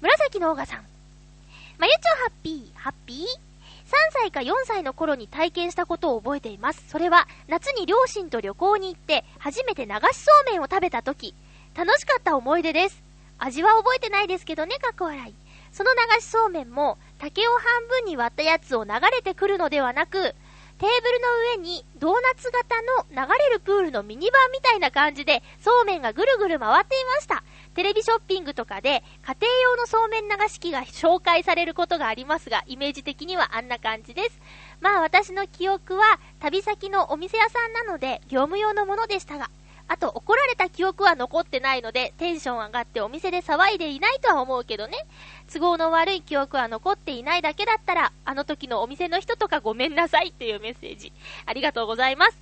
[0.00, 0.84] 紫のオーガさん。
[1.78, 3.26] まゆちょハッピー、ハッピー ?3
[4.12, 6.84] 歳か4歳の頃に体験したことを覚えています。
[6.88, 11.34] それは、夏に両親と旅行に行って、初めて流しそうめんを食べた時、
[11.74, 13.02] 楽しかった思い出です。
[13.38, 15.34] 味は覚えてないですけどね、かっこ笑い。
[15.72, 20.34] その流しそうめんも、竹を半分に割ったやつを流れてくるのではなく、
[20.76, 27.44] テーブルの上にドーナツ型の流れるプールのミニバンみたいな感じで、そうめんがぐるぐる回っていました。
[27.74, 34.40] テレビショッピングとかで家庭用のそうめん流し器が紹介されることがありますが、イメージ的にはあんな感じです。
[34.80, 39.50] まあ私の記憶は旅先のお店屋さんなので業務用のものでしたが、
[39.86, 44.96] あと怒られた記憶は残ってないのでテンション上がってお店で騒いでいないとは思うけどね。
[45.52, 51.12] 都合の悪い記憶は残っていないだけだったら、あの時のお店の人とかごめんなさいっていうメッセージ。
[51.46, 52.36] ありがとうございます。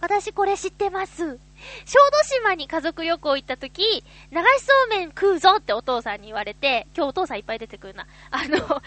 [0.00, 1.38] 私これ知ってます。
[1.84, 8.06] 小豆島に家族旅行行った時、流しそうめん食うぞってお父さんに言われて、今日お父さんいっぱい出てくるな。
[8.30, 8.82] あの、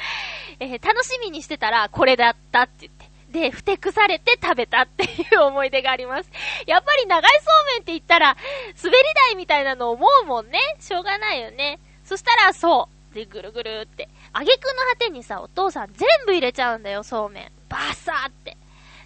[0.59, 3.14] えー、楽しみにしてたら、これだったって言って。
[3.35, 6.31] で、ふてくされて食べたっていう思い出があります。
[6.67, 8.37] やっぱり長いそうめんって言ったら、
[8.81, 10.57] 滑り台みたいなの思うもんね。
[10.79, 11.79] しょうがないよね。
[12.05, 13.13] そしたら、そう。
[13.13, 14.07] で、ぐるぐるって。
[14.31, 17.51] あげくの果てにさ、お父さん全部入れちゃうんだよ、そうめん。
[17.67, 18.55] バサーって。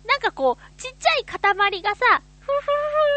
[0.06, 2.66] なんかこう、ちっちゃい塊がさ、ふふ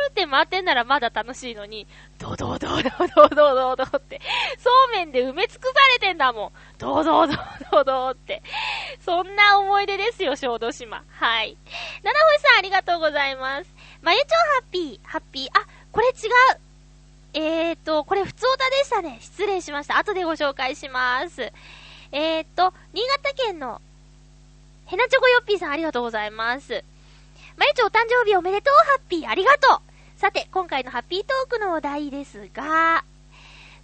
[0.09, 1.87] ふって回ってんならまだ楽しいのに、
[2.19, 4.21] ドドドドドドドドって、
[4.59, 6.53] そうめんで埋め尽くされてんだもん。
[6.79, 7.35] ドドド
[7.71, 8.43] ドドって。
[9.05, 11.03] そんな思い出ですよ、小豆島。
[11.11, 11.57] はい。
[12.03, 13.71] 七星さんありがとうございます。
[14.03, 15.49] まゆちょハッピー、ハッピー。
[15.59, 16.13] あ、これ違う。
[17.35, 19.19] えーと、これ普通歌でしたね。
[19.21, 19.97] 失礼しました。
[19.99, 21.53] 後でご紹介します。
[22.13, 23.81] えーと、新潟県の、
[24.85, 26.85] ヘナチョコヨッピーさんありがとうございます。
[27.57, 33.05] まゆちお誕生日おめでとう、ハッピー、ありがとうさて、今回のハッピートークのお題ですが、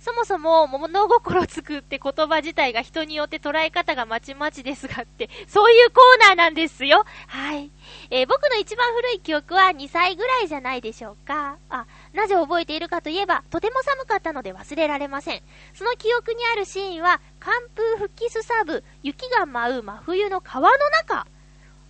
[0.01, 7.05] そもそも物心つくって言葉自体が人によって捉え方がまちまちですがって、そういうコーナーなんですよ。
[7.27, 7.71] はい。
[8.11, 11.59] えー、僕の一番古い記憶は2歳ぐらいじゃないでしょうか。
[11.69, 15.43] あ、なぜ覚えているかといえば、とても寒かったので忘れられません。
[15.75, 21.27] その記憶にあるシーンは、寒風吹きすさぶ、雪が舞う真冬の川の中。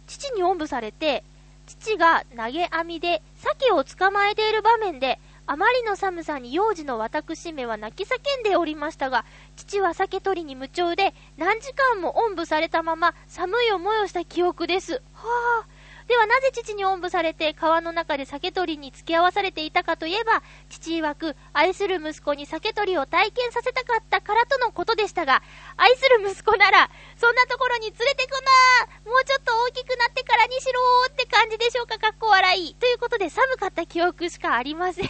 [0.06, 1.22] 父におんぶされて、
[1.68, 9.24] 父が投げ網で鮭を捕まえている場面で、あまりの寒さに幼児の私めは泣き叫んでおりましたが、
[9.56, 15.02] 父は鮭取りに夢中で、何時間もおんぶされたまま寒い思いをした記憶です。
[15.12, 15.28] は
[15.64, 15.66] あ、
[16.08, 25.42] ではなぜ父におんぶされて川の中で酒取りに付き合わされていたかといえば、父曰く愛する息子に酒取りを体験させたかったからとのことでしたが、
[25.76, 32.74] 愛する息子なら、そんなところに連れてくなもうちょっと大きくなってからにしろーって感じでしょうか、かっこ笑い。
[32.74, 35.08] ということで寒かった記憶しかありませんっ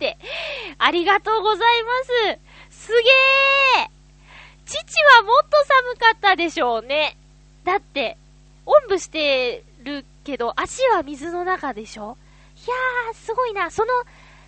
[0.00, 0.18] て。
[0.78, 1.92] ありがとうございま
[2.70, 2.86] す。
[2.88, 3.90] すげー
[4.66, 7.16] 父はもっと寒かったでしょうね。
[7.62, 8.16] だって、
[8.66, 12.16] おんぶしてるけど、足は水の中でしょ？
[12.56, 13.70] いやー、すごいな。
[13.70, 13.88] その、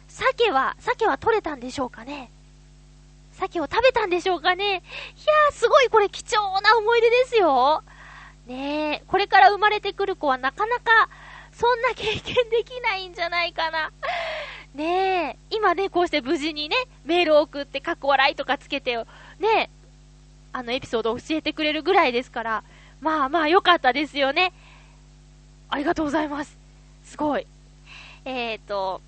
[0.09, 2.31] 鮭は、鮭は取れたんでしょうかね？
[3.33, 4.65] 鮭を食べたんでしょうかね？
[4.65, 7.83] いやー、すごいこれ貴重な思い出ですよ。
[8.47, 11.09] ねえ、これから生まれてくる子はなかなか、
[11.53, 13.91] そんな経験できないんじゃないかな。
[14.75, 19.05] ねえ、今ね、こうして無事にね、メールを送って、過去笑いとかつけて、ね
[19.57, 19.71] え、
[20.53, 22.65] あのエピソードを教えてくれるぐらいですから、
[23.01, 24.53] まあまあ良かったですよね。
[25.73, 26.55] ありがとうございます。
[27.03, 27.47] すごい。
[28.27, 29.01] えーと、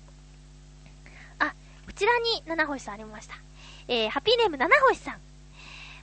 [1.37, 1.53] あ、
[1.85, 3.35] こちらに七星さんありました。
[3.87, 5.19] えー、ハッピーネーム七星さん。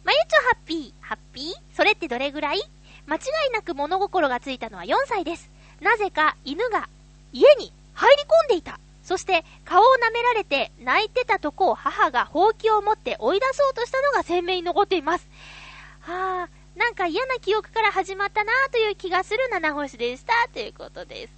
[0.04, 1.76] まゆちょハッピー、ハッピー？
[1.76, 2.62] それってどれぐらい？
[3.08, 3.18] 間違
[3.50, 5.50] いなく物心がついたのは4歳です。
[5.80, 6.88] なぜか犬が
[7.32, 8.78] 家に入り込んでいた。
[9.02, 15.26] そして顔を舐められて泣いてたとこを母がほうきを持って追い出そうとしたのが鮮明に残っています。
[16.02, 20.32] はぁ、なんか嫌な記憶から始まったなという気がする七星でした。
[20.52, 21.32] ということです。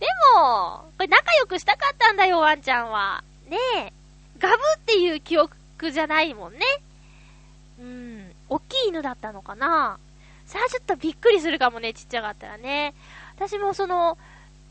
[0.00, 0.06] で
[0.36, 3.22] も、これ仲良くしたかったんだよ、ワンちゃんは。
[3.48, 3.92] ねえ。
[4.38, 5.54] ガブっていう記憶
[5.92, 6.60] じゃないもんね。
[7.78, 8.32] うん。
[8.48, 9.98] 大きい犬だったのかな
[10.46, 12.94] さあちょっとびっくりするかもね、ちっちゃかったらね。
[13.36, 14.18] 私もその、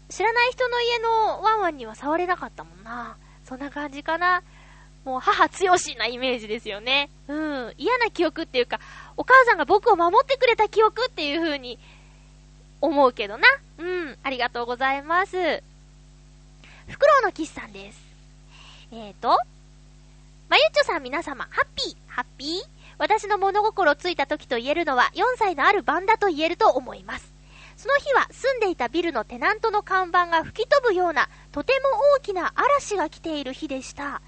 [0.09, 3.15] 知らない人の家のワンワンには触れなかったもんな。
[3.45, 4.43] そんな感じかな。
[5.05, 7.09] もう母強しなイメージですよね。
[7.27, 7.73] うん。
[7.77, 8.79] 嫌な記憶っていうか、
[9.17, 11.79] お母さんが僕を守ってくれた記憶っていう風に
[12.81, 13.47] 思うけどな。
[13.77, 14.17] うん。
[14.23, 15.37] ありがとうございます。
[16.87, 18.01] フクロウのキスさんです。
[18.91, 19.29] えーと、
[20.49, 27.33] まゆっちょさん皆様、ハッピー、ハッピー私の物心ついた時と言えるのは4歳のある晩だと言えると思います。
[27.77, 34.21] その日は住んでいたビルのテナントの看板が吹き飛ぶようなとても大きな嵐が来ている日でした。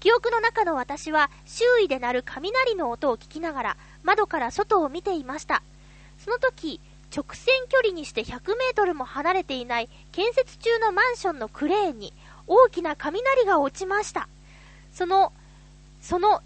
[0.00, 5.62] 記憶の中の私は周囲で鳴る雷の音を聞きながら窓から外を見ていました。
[6.18, 6.80] その時、
[7.14, 12.12] 直線距離にして100メートルも離れてい裂建設中のマンションのクレーンに
[12.46, 14.28] 大きな雷が落ちました。
[14.92, 15.32] その、
[16.00, 16.42] その、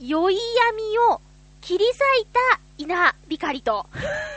[0.00, 1.20] 酔い闇を
[1.60, 3.86] 切り裂いた稲光と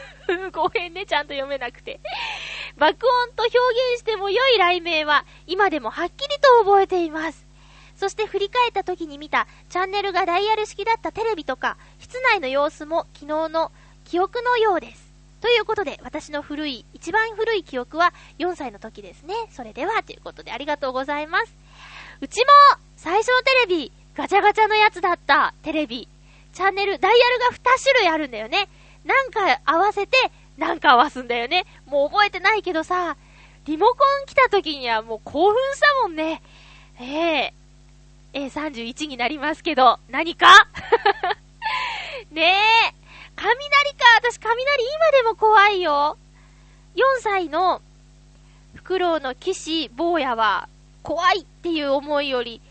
[0.51, 1.99] ごめんね、ちゃんと読めなくて
[2.77, 3.57] 爆音と表
[3.93, 7.45] 現しても良い雷鳴は今でもはっきりと覚えています。
[7.95, 11.77] そして振り返った時に見たチャンネルがダイヤル式だったテレビとか
[12.11, 13.71] 室内の様子も昨日の
[14.03, 15.13] 記憶のようです。
[15.39, 19.33] ということで、私の古い、一番古い記憶は4歳の時ですね。
[19.49, 21.55] それでは、ということでありがとうございます。
[22.19, 22.45] うちも、
[22.97, 26.09] 最初のテレビ、ガチャガチャのやつだった、テレビ。
[26.51, 28.67] チャンネル、ダイヤルが2種類あるんだよね。
[29.05, 30.17] なんか合わせて、
[30.57, 31.65] なんか合わすんだよね。
[31.85, 33.15] もう覚えてないけどさ、
[33.63, 36.41] リモコン来た時にはもう興奮したもんね。
[36.99, 40.67] ええー、えー、31になりますけど、何か？
[42.29, 42.53] ね
[42.91, 43.01] え。
[43.35, 43.55] 雷
[43.95, 46.17] か私雷今でも怖いよ
[46.95, 47.81] !4 歳の
[48.75, 50.69] フクロウの騎士坊やは
[51.01, 52.61] 怖いっていう思いより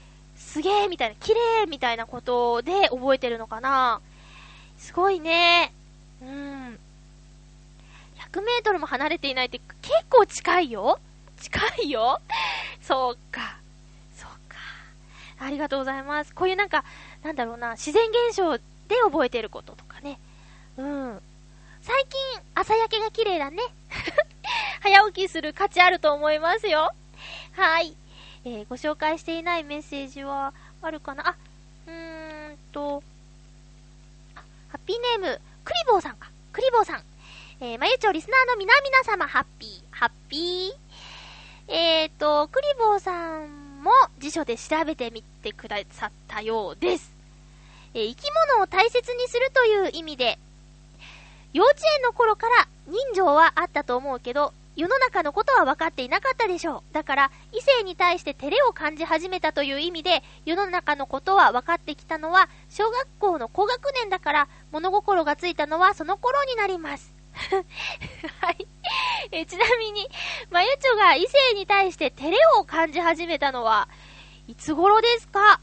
[0.40, 4.00] すげえみたいな、綺麗みたいなことで覚えてるのかな
[4.78, 5.72] すごいね。
[6.22, 6.78] うん。
[8.32, 10.98] 100メートルも離れていないって結構近いよ
[11.40, 12.20] 近いよ
[12.80, 13.58] そうか。
[14.16, 14.56] そうか。
[15.38, 16.34] ありがとうございます。
[16.34, 16.84] こういうなんか、
[17.22, 18.58] なんだろうな、自然現象
[18.90, 20.18] で覚えてることとかね。
[20.76, 21.22] うん。
[21.80, 23.62] 最近、朝焼けが綺麗だね。
[24.82, 26.92] 早起きする価値あると思いますよ。
[27.52, 27.96] はい。
[28.44, 31.28] えー、ご紹介していないメッセージはあるかな？
[31.28, 31.36] あ、
[31.86, 33.02] うーんと、
[34.70, 36.28] ハッピーネーム、クリボーさんか。
[36.52, 37.02] クリボーさん。
[37.60, 41.72] えー、まゆちょリスナーの皆々様、ハッピー、ハッピー。
[41.72, 47.19] えーと、クリボーさんも辞書で調べてみてくださったようです。
[47.94, 50.38] えー、生き物を大切にするという意味で、
[51.52, 56.82] 幼稚園の頃から人情はあったと思うけど、世の中のことは分かっていなかったでしょう。
[56.94, 67.12] だから、異性に対して照れを感じ始めたという意味で、世の中のことは分かってきたのは、小学校の高学年だから、物心がついたのはその頃になります。
[68.40, 68.66] はい。
[69.32, 70.08] えちなみに、
[70.50, 73.88] まゆちょが異性に対して照れを感じ始めたのは、
[74.48, 75.60] いつ頃ですか？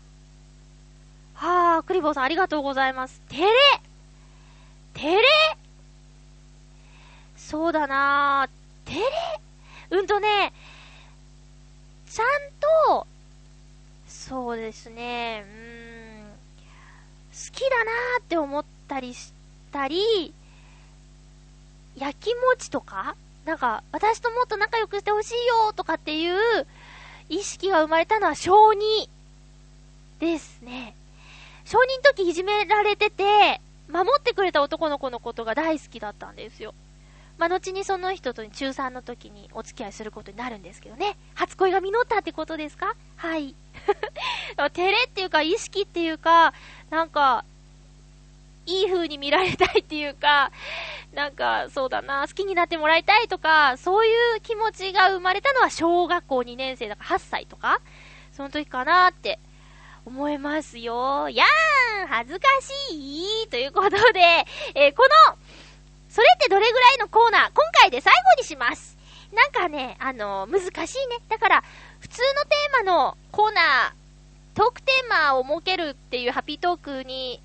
[1.39, 3.21] はあ、クリボーさんありがとうございます。
[3.29, 3.47] 照れ
[4.95, 5.21] 照れ？
[7.35, 8.91] そうだなぁ。
[8.91, 9.05] 照れ？
[9.99, 10.51] うんとね、
[12.09, 12.25] ちゃん
[12.89, 13.05] と、
[14.07, 16.25] そうですね、うーん、
[17.51, 19.31] 好きだなーって思ったりし
[19.71, 20.33] たり、
[21.95, 23.15] 焼き餅とか？
[23.45, 26.65] なんか、私ともっと仲良くしてほしいよとかっていう
[27.29, 28.75] 意識が生まれたのは小2
[30.19, 30.95] ですね。
[31.67, 33.59] 小2の時いじめられてて、
[33.91, 36.73] 守ってくれた男の子のことが大好きだったんですよ。
[37.37, 41.17] まあ、後にその人と中3の時にお付き合いすることになるんですけどね。
[41.35, 42.95] 初恋が実ったってことですか？
[43.17, 43.53] はい。
[44.55, 46.53] 照れっていうか、意識っていうか、
[46.89, 47.43] なんか、
[48.65, 50.53] いい風に見られたいっていうか、
[51.11, 57.81] なんか、そうだな、好きになってもらいたいとか、そういう気持ちが生まれたのは小学校2年生だから8歳とか、
[58.31, 59.39] その時かなって
[60.07, 61.27] 思いますよ。
[61.27, 64.21] やーん恥ずかしいということで、
[64.73, 65.35] えー、この、
[66.09, 68.97] それってどれぐらいのコーナー、今回で最後にします。
[69.33, 71.17] なんかね、あのー、難しいね。
[71.27, 71.63] だから、
[71.99, 73.91] 普通のテーマのコーナー、
[74.55, 77.41] トークテーマを設けるっていうハピートークに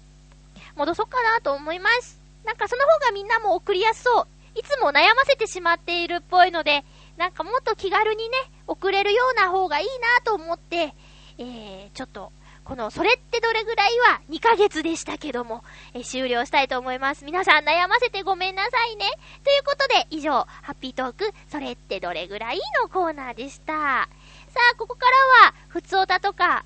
[0.77, 2.21] 戻そうかなと思います。
[2.45, 4.27] なんかその方がみんなも送りやすそう。
[4.55, 6.85] いつも悩ませてしまっているっぽいので、
[7.17, 8.37] なんかもっと気軽にね、
[8.69, 10.95] 送れるような方がいいなと思って、
[11.39, 12.31] えー、ちょっと
[12.65, 17.25] この、それってどれぐらいは2ヶ月でしたけども、え終了したいと思います。
[17.25, 19.07] 皆さん悩ませてごめんなさいね。
[19.45, 20.31] ということで、以上、
[20.63, 23.73] ハッピートーク、それってどれぐらいのコーナーでした。
[23.73, 25.07] さあ、ここか
[25.41, 26.65] らは、ふつおたとか、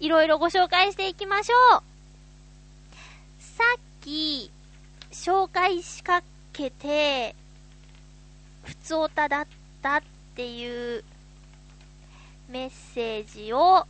[0.00, 1.82] いろいろご紹介していきましょう。
[3.40, 4.50] さっき、
[5.12, 6.22] 紹介しか
[6.52, 7.34] けて、
[8.64, 9.46] ふつおただっ
[9.82, 10.02] たっ
[10.34, 11.04] ていう
[12.48, 13.86] メッセージを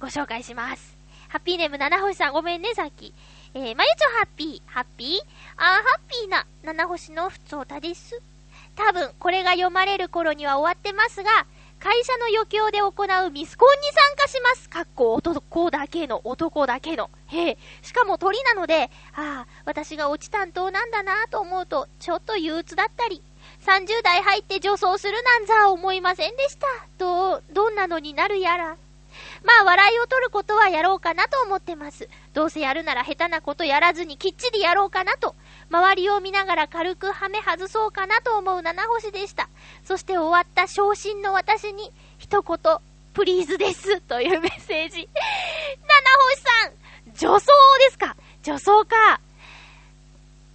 [0.00, 0.96] ご紹介します。
[1.28, 3.12] ハッピーネーム七星さんごめんね、さっき。
[3.54, 5.20] えー、まゆちょハッピー、ハッピー？
[5.56, 8.20] あー、ハッピーな七星のふつおたです。
[8.76, 11.46] 多分、これが読まれる頃には終わってますが、
[11.80, 14.68] 会社の余興で行うミスコンに参加します。
[14.68, 17.10] かっこ男だけの、男だけの。
[17.26, 17.58] へえ。
[17.82, 23.22] しかも鳥なので、ああ、私が落ち担当なんだなと思うと、ちょっと憂鬱だったり、
[23.66, 26.66] 30代入って女装するなんざ思いませんでした。
[26.98, 28.76] ど、どんなのになるやら。
[29.44, 32.08] まあ、笑いを取ることはやろうかなと思ってます。
[32.34, 35.34] どうせやるなら下手なことやらずにきっちりやろうかなと。
[35.70, 39.48] 周りを見ながら軽くはめ外そうかなと思う七星でした。
[39.84, 42.58] そして終わった昇進の私に、一言、
[43.14, 44.00] プリーズです。
[44.02, 45.08] というメッセージ。
[45.08, 45.12] 七
[46.30, 46.72] 星さん
[47.14, 47.46] 女装
[47.78, 48.16] ですか？
[48.42, 49.20] 女装か。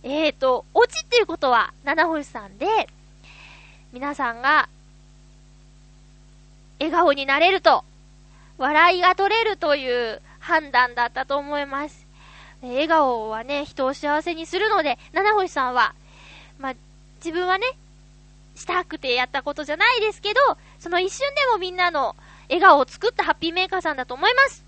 [0.03, 2.89] えーと、オチっていうことは、七星さんで、
[3.91, 4.67] 皆さんが、
[6.79, 7.85] 笑顔になれると、
[8.63, 12.07] 笑いが取れるという判断だったと思います。
[12.61, 15.93] 笑顔はね、人を幸せにするので、七星さんは、
[16.59, 16.73] まあ、
[17.17, 17.67] 自分はね、
[18.55, 20.39] したくてやったことじゃないですけど、
[20.79, 22.15] その一瞬でもみんなの
[22.47, 24.63] 笑顔を作ったハッピーメーカーさんだと思います。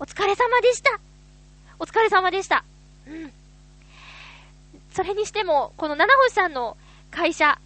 [0.00, 0.98] お疲れ様でした。
[1.78, 2.64] お疲れ様でした。
[3.06, 3.32] うん。
[4.90, 6.76] それにしても、この七星さんの
[7.12, 7.56] 会社、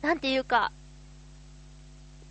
[0.00, 0.72] なんていうか、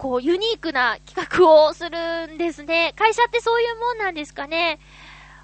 [0.04, 2.92] こう、ユニークな企画をするんですね。
[2.98, 4.78] 会社ってそういうもんなんですかね。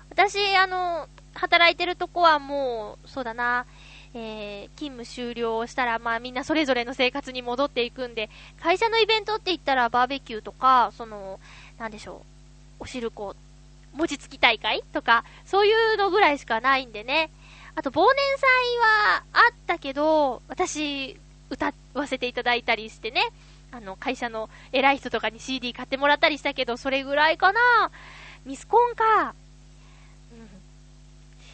[0.09, 3.65] 私、あの、働いてるとこはもう、そうだな、
[4.13, 8.29] えー、勤務終了したら、まあみんなそれぞれの生活に戻っていくんで、
[8.61, 11.39] 会社のイベントって言ったらバーベキューとか、その、
[11.77, 12.25] なんでしょ
[12.79, 13.37] う、お汁粉、
[13.93, 17.31] 餅つき大会とか、そういうのぐらいしかないんでね。
[17.75, 18.07] あと、忘年
[18.37, 18.49] 祭
[19.13, 21.17] はあったけど、私、
[21.49, 23.31] 歌わせていただいたりしてね、
[23.71, 27.59] あの、会社の偉い人とかに CD 買ってもらったりしたけど、それぐらいかな。
[28.45, 29.35] ミスコンか。
[30.31, 30.49] うん。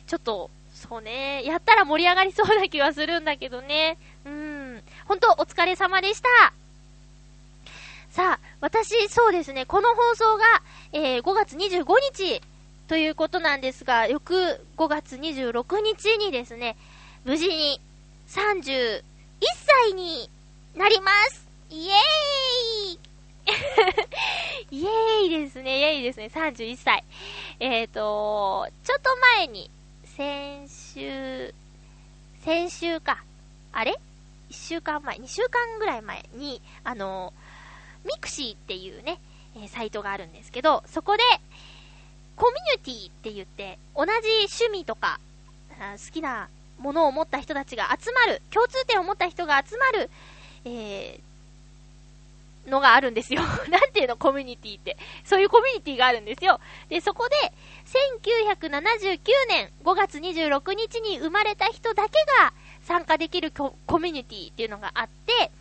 [0.07, 3.97] ちょっと、そうね、やったら盛り上がりそうな気はするんだけどね。
[4.25, 4.81] うん。
[5.05, 6.53] ほんと、お疲れ様でした。
[8.09, 10.43] さあ、私、そうですね、この放送が、
[10.93, 12.41] えー、5月25日
[12.87, 14.33] ということなんですが、翌
[14.77, 16.77] 5月26日にですね、
[17.25, 17.81] 無事に
[18.27, 19.01] 31
[19.87, 20.29] 歳に
[20.75, 21.95] なりますイエー
[22.93, 22.99] イ
[24.71, 27.03] イエーイですね、イエーイですね、31歳。
[27.59, 29.69] えっ、ー、と、ちょっと前に、
[30.03, 31.53] 先週、
[32.43, 33.23] 先週か。
[33.71, 33.99] あれ
[34.49, 37.33] ?1 週間前、2週間ぐらい前に、あの、
[38.03, 39.19] mixi っていうね、
[39.57, 41.23] え、サイトがあるんですけど、そこで、
[42.35, 44.11] コミュニティって言って、同じ
[44.61, 45.19] 趣味とか、
[45.77, 50.09] 好きなものを持った人たちが集まる、共通点を持った人が集まる、
[50.65, 51.24] えー、
[52.67, 53.41] のがあるんですよ。
[53.69, 54.97] なんていうの、コミュニティって。
[55.23, 56.59] そういうコミュニティがあるんですよ。
[56.89, 57.53] で、そこで、
[58.19, 62.53] 1979年5月26日に生まれた人だけが
[62.83, 65.51] 参加できるコミュニティっていうのがあって、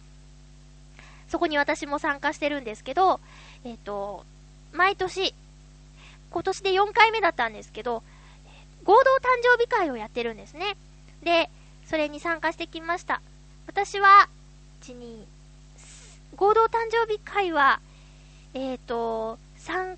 [1.29, 3.21] そこに私も参加してるんですけど、
[3.65, 4.25] えっ、ー、と、
[4.73, 5.35] 毎年、
[6.31, 8.03] 今年で4回目だったんですけど、
[8.85, 10.77] 合同誕生日会をやってるんですね。
[11.23, 11.49] で、
[11.87, 13.21] それに参加してきました。
[13.67, 14.29] 私は、
[14.83, 15.25] 1、2、
[16.35, 17.81] 合同誕生日会は、
[18.55, 19.97] えっ、ー、と、3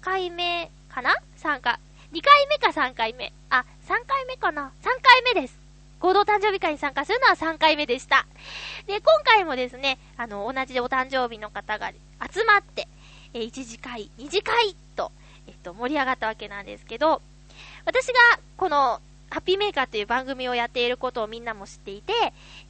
[0.00, 1.78] 回目かな ?3 回。
[2.12, 3.32] 2回目か3回目。
[3.48, 5.58] あ、3回目かな ?3 回目です。
[5.98, 8.26] 合同誕生日会に参加するのは3回目でした。
[8.86, 11.90] で、今回もですね、あの、同じお誕生日の方が
[12.32, 12.88] 集まって、
[13.32, 15.10] えー、1次会、2次会と、
[15.46, 17.22] えっと、盛り上がったわけなんですけど、
[17.86, 18.14] 私が、
[18.56, 19.00] この、
[19.32, 22.12] ハッピーメーカーっていう番組をやっていることをみんなも知っていて、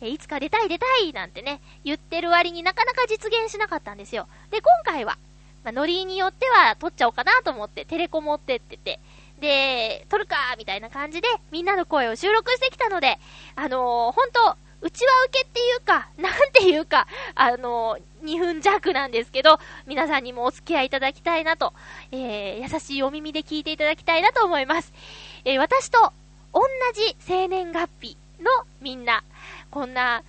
[0.01, 4.29] えいつか出たい出たいなんてね、言ってる割になかなか実現しなかったんですよ。
[4.53, 5.19] で、今回は、
[5.65, 9.01] まあ、ノリによっては撮っちゃおうかなと思って、テレコ持ってってて、
[9.41, 13.19] で、撮るかみたいな感じで、みんなの声を収録してきたので、
[13.57, 21.73] あのー、ほんと、うちは受けっていうか、なんていうか、あのー、2分弱なんですけど、皆さんにもお付き合いいただきたいなと、
[22.13, 24.93] えー、優しいお耳で聞いていただきたいなと思います。
[25.45, 26.13] えー、私と
[26.53, 26.63] 同
[26.95, 28.51] じ生年月日の
[28.81, 29.23] みんな、
[29.71, 30.23] こんな、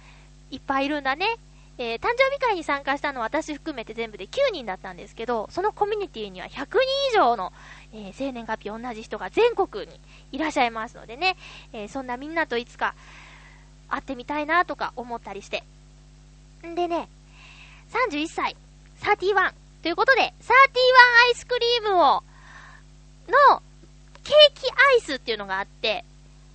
[0.51, 1.37] いっぱいいるんだね。
[1.79, 6.79] えー、誕生日会に参加したのは私含めて全部で9人だったんですけど、そのコミュニティには100人
[7.11, 7.51] 以上の、
[7.93, 9.99] えー、生年月日同じ人が全国に
[10.31, 11.35] いらっしゃいますのでね、
[11.73, 12.93] えー、そんなみんなといつか
[13.89, 15.63] 会ってみたいなとか思ったりして。
[16.67, 17.09] んでね、
[18.11, 18.55] 31歳、
[19.01, 22.23] 31ということで、31アイスクリームを、
[23.27, 23.61] の、
[24.23, 26.05] ケーキアイスっていうのがあって、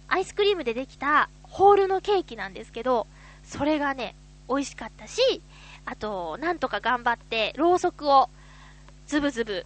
[0.08, 3.06] アイスクリームでできたホールのケーキなんですけど、
[3.44, 4.14] それがね、
[4.48, 5.42] 美味しかったし、
[5.84, 8.28] あと、なんとか頑張って、ろうそくを、
[9.06, 9.64] ズブズブ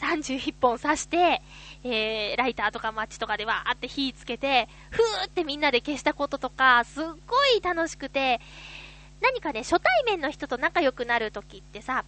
[0.00, 1.42] 31本刺して、
[1.84, 8.40] えー、ライターとかマッチとかでわーって火つけて、ふーってみんなで消したこととか、すっごい楽しくて、
[9.20, 12.04] 何かね、初対面の人と仲良くなるときってさ、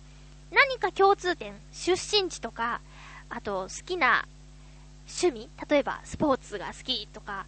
[0.50, 2.80] 何か共通点、出身地とか、
[3.30, 4.26] あと好きな
[5.06, 7.46] 趣味例えばスポーツが好きとか、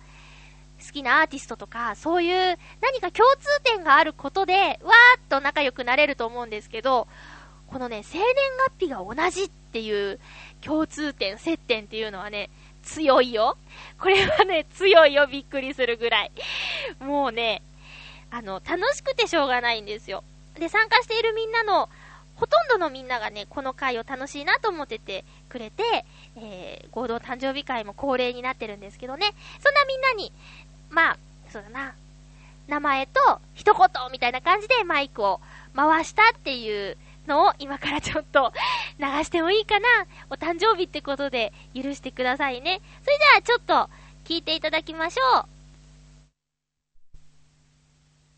[0.85, 7.09] 好きなアーティストとか、そういう何か共通点があることで、わーっと仲良くなれると思うんですけど、
[7.67, 8.27] このね、生年
[8.79, 10.21] 月日が同じっていう
[10.61, 12.51] 共通点、接点っていうのはね、
[12.83, 13.57] 強いよ。
[13.99, 16.33] これはね、強いよ、びっくりするぐらい。
[17.01, 17.63] もうね、
[18.31, 20.23] あの、楽しくてしょうがないんですよ。
[20.55, 21.89] で、参加しているみんなの、
[22.37, 26.05] ほとんどのみんながね、この回を楽しいなと思っててくれて、
[26.37, 30.33] えー、合同誕生日会も恒例になってるんですけどね、そんなみんなに、
[30.91, 31.19] まあ、
[31.51, 31.95] そうだな、
[32.69, 35.41] 名前と一言みたいな感じでマイクを
[35.75, 38.53] 回したっていうのを今からちょっと
[38.99, 39.89] 流してもいいかな
[40.31, 42.81] お誕生日ってことで許してくださいね。
[43.03, 43.91] それじゃあちょっと
[44.25, 45.47] 聞いていただきましょう。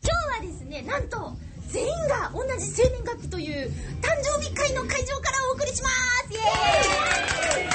[0.01, 1.33] 今日はですね、なんと、
[1.67, 3.67] 全員が同じ生年月日という
[4.01, 6.39] 誕生日会の会場からお送りしますイエ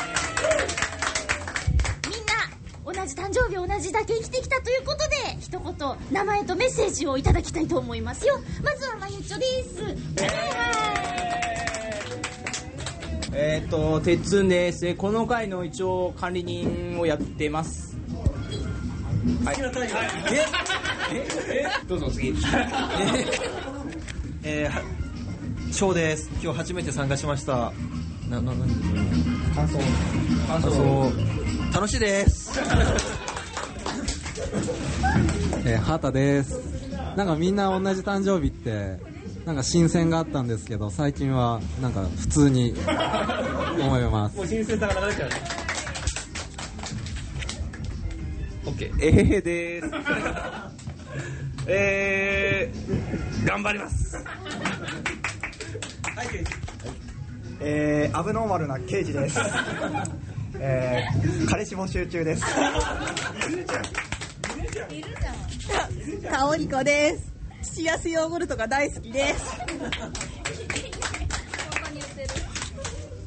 [0.08, 0.13] ーイ
[2.84, 5.62] 同じ誕生日同じだけ生きてきたということで一言
[6.12, 8.38] 名前とメッセージをいただきたいと思いますよ。
[8.62, 9.80] まずはまゆちょです。
[13.32, 17.96] えっ、ー、とてっつんですこの会の一応管理人をやってます。
[19.44, 20.46] はい、え？
[21.10, 21.66] え？
[21.66, 21.66] え？
[21.88, 22.34] どうぞ次。
[24.42, 24.68] え？
[24.68, 26.30] ー、翔です。
[26.42, 27.72] 今日初めて参加しました。
[28.28, 28.66] な、な、な、
[29.54, 29.78] 感想。
[30.46, 31.43] 感想。
[31.74, 32.52] 楽しいです。
[35.66, 36.60] えー、畑です。
[37.16, 39.00] なんかみんな同じ誕生日って、
[39.44, 42.76] なんか新鮮があったんですけど、最近はなんか普通に
[43.80, 44.36] 思います。
[44.36, 45.34] もう新鮮さがなくなっちゃうね。
[48.66, 48.92] OK。
[49.00, 49.86] えーです。
[51.66, 54.14] えー、頑張ります。
[54.14, 54.26] はい、
[57.60, 59.40] えー、アブノーマルな刑事です。
[60.60, 62.44] えー、彼氏募集中です。
[66.28, 67.32] かおりこです。
[67.76, 69.56] シアスヨーグルトが大好きです。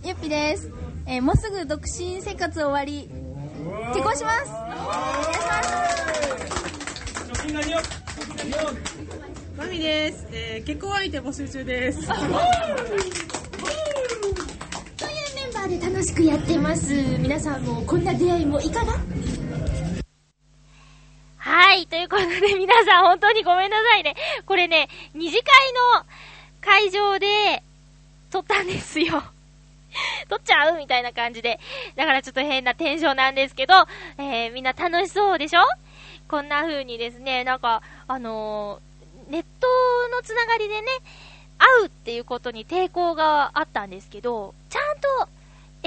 [0.03, 0.71] ゆっぴです。
[1.05, 3.09] えー、もうすぐ独身生活終わり、
[3.93, 4.49] 結婚します。
[7.49, 7.97] お願いします。
[9.57, 11.99] マミです、えー、結婚相手募集中です
[15.77, 18.93] で楽しくやってます皆さんもこんな出会いもいかが？
[21.37, 24.15] はい、ということで皆さん本当にごめんなさいね。
[24.45, 25.45] これね、二次会
[25.99, 26.05] の
[26.61, 27.63] 会場で
[28.31, 29.23] 撮ったんですよ。
[30.29, 31.59] 撮っちゃうみたいな感じで。
[31.95, 33.73] だからちょっと変なテンションなんですけど、
[34.17, 35.61] えー、みんな楽しそうでしょ？
[36.27, 39.67] こんな風にですね、なんか、あのー、ネット
[40.15, 40.87] のつながりでね、
[41.57, 45.29] 会うっていうことに抵抗があったんですけど、ちゃんと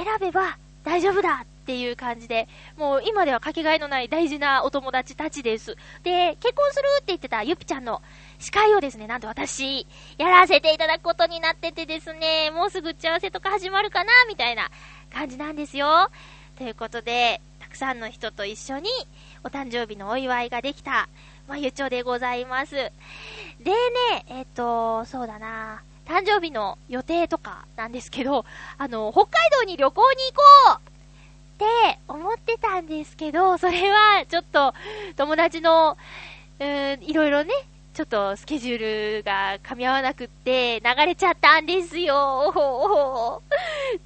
[0.05, 5.77] 選べば大丈夫だっていう感じで、もう今ではかけがえのない大事なお友達たちです。
[6.03, 8.03] で、結婚するって言ってたゆぴちゃんの
[8.39, 9.87] 司会をですね、なんと私、
[10.19, 14.71] やらせていただくことになっててですね、もうすぐ打ち合わせとか始まるかな、みたいな
[15.13, 16.11] 感じなんですよ。
[16.57, 18.89] ということで、たくさんの人と一緒に、
[19.45, 21.09] お誕生日のお祝いができた、
[21.47, 22.75] まゆちょでございます。
[22.75, 22.91] で
[23.71, 28.45] ね、えっ、と、そうだな、誕生日の予定とかなんですけど、
[28.79, 30.43] あの、北海道に旅行に行こ
[30.77, 30.91] う
[31.55, 34.75] って思ってたんですけど、それはちょっと
[35.17, 35.97] 友達の、
[36.59, 37.53] うーん、いろいろね、
[37.93, 43.43] ちょっとスケジュールが噛み合わなくって流れちゃったんですよ。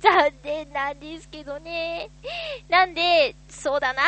[0.00, 2.10] 残念なんですけどね。
[2.68, 4.02] なんで、そうだな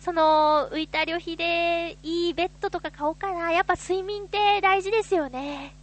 [0.00, 3.52] その、浮いた旅費でいいベッドとか買おうかな。
[3.52, 5.74] やっぱ睡眠って大事ですよね。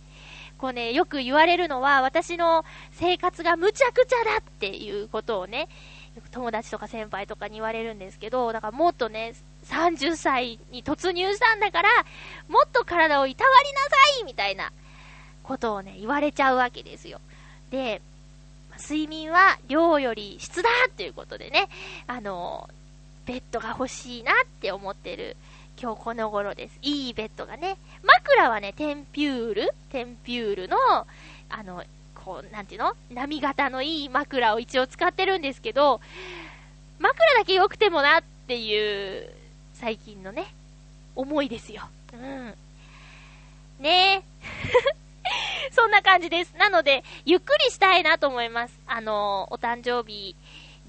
[0.58, 5.68] こうね、よく言われるのは、私の生活がむちゃくちゃだっていうことをね、
[6.32, 9.36] 友達とか先輩とかに言われるんですけど、だからもっとね、
[9.66, 11.90] 30歳に突入したんだから、
[12.48, 13.90] もっと体をいたわりなさ
[14.22, 14.72] いみたいな
[15.44, 17.22] ことをね、言われちゃうわけですよ。
[17.70, 18.02] で、
[18.80, 21.68] 睡眠は量より質だっていうことでね、
[22.08, 22.70] あの、
[23.26, 25.36] ベッドが欲しいなって思ってる
[25.80, 26.80] 今日この頃です。
[26.82, 27.78] いいベッドがね。
[28.04, 30.78] 枕はね、テンピュールテンピュールの、
[31.50, 31.84] あの、
[32.16, 32.96] こう、なんていうの？
[33.12, 36.02] 波型のいい枕を一応使ってるんですけど、
[36.98, 39.30] 枕だけ良くてもなっていう、
[39.76, 40.48] 最近のね、
[41.16, 41.84] 思いですよ。
[42.12, 42.56] うん。
[43.80, 44.24] ねえ。
[45.72, 46.56] そんな感じです。
[46.58, 48.80] なので、ゆっくりしたいなと思います。
[48.88, 50.36] あの、お誕生日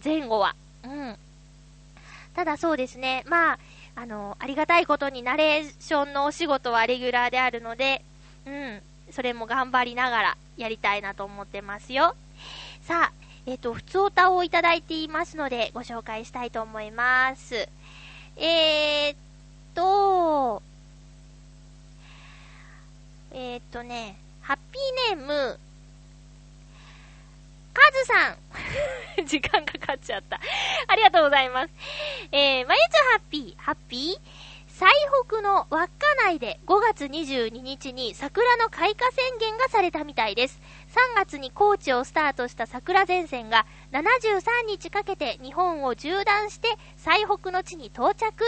[0.03, 0.55] 前後は。
[0.83, 1.19] うん。
[2.35, 3.59] ただそうですね、まあ、
[4.01, 8.05] あの、ありがたいことにナレーションのお仕事はレギュラーであるので、
[8.47, 8.81] うん、
[9.11, 12.15] それも頑張りながらやりたいなと思ってますよ。
[12.83, 13.13] さあ、
[13.45, 17.69] えっ、と、普通歌をいただいていますので、ご紹介したいと思います。
[18.37, 19.17] えーっ
[19.75, 20.63] と、
[23.33, 25.59] えーっとね、ハッピーネーム、
[27.93, 28.39] ズさん。
[29.27, 30.41] 時間かかっちゃった。
[30.87, 31.75] ありがとうございます。
[32.33, 34.49] えー、まゆちょハッピー、ハッピー？
[34.79, 34.89] 最
[35.29, 35.91] 北の稚
[36.25, 40.61] 内で5月22日に桜の開花宣言がされたみたいです。
[41.17, 48.45] 3月に高知をスタートした桜前線が73日かけて日本を縦断して最北の地に到着。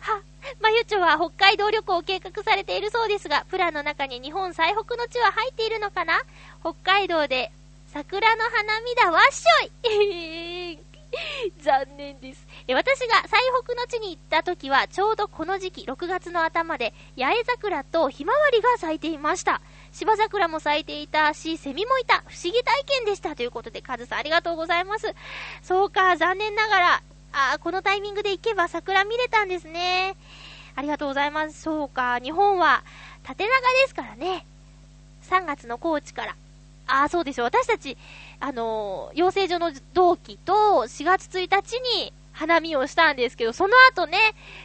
[0.00, 0.20] は、
[0.60, 6.20] まゆちょは北海道旅行を計画されているそうですが、プランの中に日本最北の地は入っているのかな？
[6.60, 7.50] 北海道で
[7.94, 10.80] 桜の花見だわっしょい
[11.62, 12.44] 残念です。
[12.66, 19.60] え私が最北の地に行った時は、ちょうどこの時期、6月の頭で、八重桜とひまわりが咲いていました。
[19.92, 22.24] 芝桜も咲いていたし、セミもいた。
[22.26, 23.36] 不思議体験でした。
[23.36, 25.14] ということで、カズさんありがとうございます。
[25.62, 30.16] そうか、残念ながら、あこのタイミングで行けば桜見れたんですね。
[30.74, 31.62] ありがとうございます。
[31.62, 32.82] そうか、日本は
[33.22, 34.44] 縦長ですからね。
[35.30, 36.36] 3月の高知から。
[36.86, 37.44] あ、そうですよ。
[37.44, 37.96] 私たち、
[38.40, 44.18] あのー養成所の同期と4月1日に花見をしたんですけど、その後ね、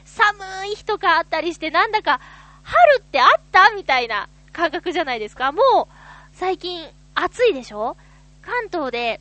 [0.05, 0.37] 寒
[0.71, 2.19] い日とかあったりして、なんだか、
[2.63, 5.51] 春ってあったみたいな感覚じゃないですか。
[5.51, 5.87] もう、
[6.33, 7.95] 最近、暑いでしょ？
[8.41, 9.19] 関東で、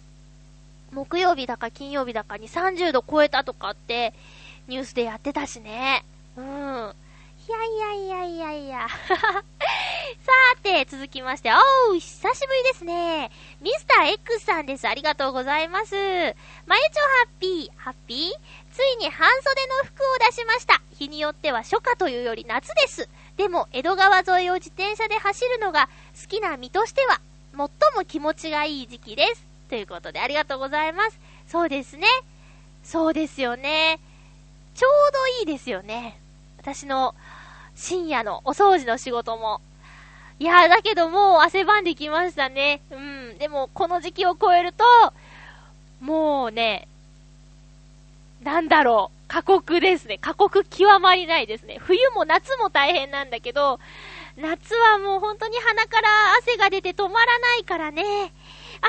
[0.93, 4.15] 木曜日だか金曜日だかに30度超えたとかって、
[4.67, 6.05] ニュースでやってたしね。
[6.37, 6.93] うん。
[7.49, 8.89] いやいやいやいやいや。
[9.09, 10.33] さ
[10.63, 13.31] て、続きまして、おー、久しぶりですね。
[13.63, 14.87] ミスター X さんです。
[14.87, 15.95] ありがとうございます。
[15.95, 16.35] まゆちょ
[16.67, 18.75] ハッピー、ハッピー？
[18.75, 20.83] ついに半袖の服を出しました。
[20.99, 23.09] 日によっては初夏というより夏です。
[23.39, 25.89] でも、江戸川沿いを自転車で走るのが
[26.21, 27.19] 好きな身としては、
[27.53, 27.59] 最
[27.97, 29.43] も気持ちがいい時期です。
[29.71, 31.19] ということで、ありがとうございます。
[31.51, 32.07] そうですね。
[32.85, 34.01] そうですよね。
[34.75, 36.21] ちょうどいいですよね。
[36.59, 37.15] 私の
[37.79, 39.61] 深夜のお掃除の仕事も。
[40.41, 42.81] いやー、だけどもう汗ばんできましたね。
[42.91, 43.39] うん。
[43.39, 44.85] でも、この時期を超えると、
[46.01, 46.89] もうね、
[48.43, 49.18] なんだろう。
[49.29, 50.18] 過酷ですね。
[50.18, 51.79] 過酷極まりないですね。
[51.81, 53.79] 冬も夏も大変なんだけど、
[54.37, 56.09] 夏はもう本当に鼻から
[56.41, 58.03] 汗が出て止まらないからね。
[58.81, 58.87] あ、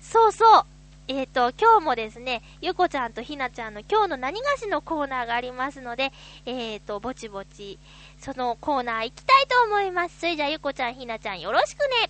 [0.00, 0.64] そうそう。
[1.08, 6.12] えっ、と、今日もですね、ゆこちゃんとひなちゃんの今日の何がしのコーナーがありますので、
[6.46, 7.78] えっ、と、ぼちぼち、
[8.22, 10.20] そのコーナー行きたいと思います。
[10.20, 12.08] それじゃあゆこちゃん、ひなちゃんよろしくね。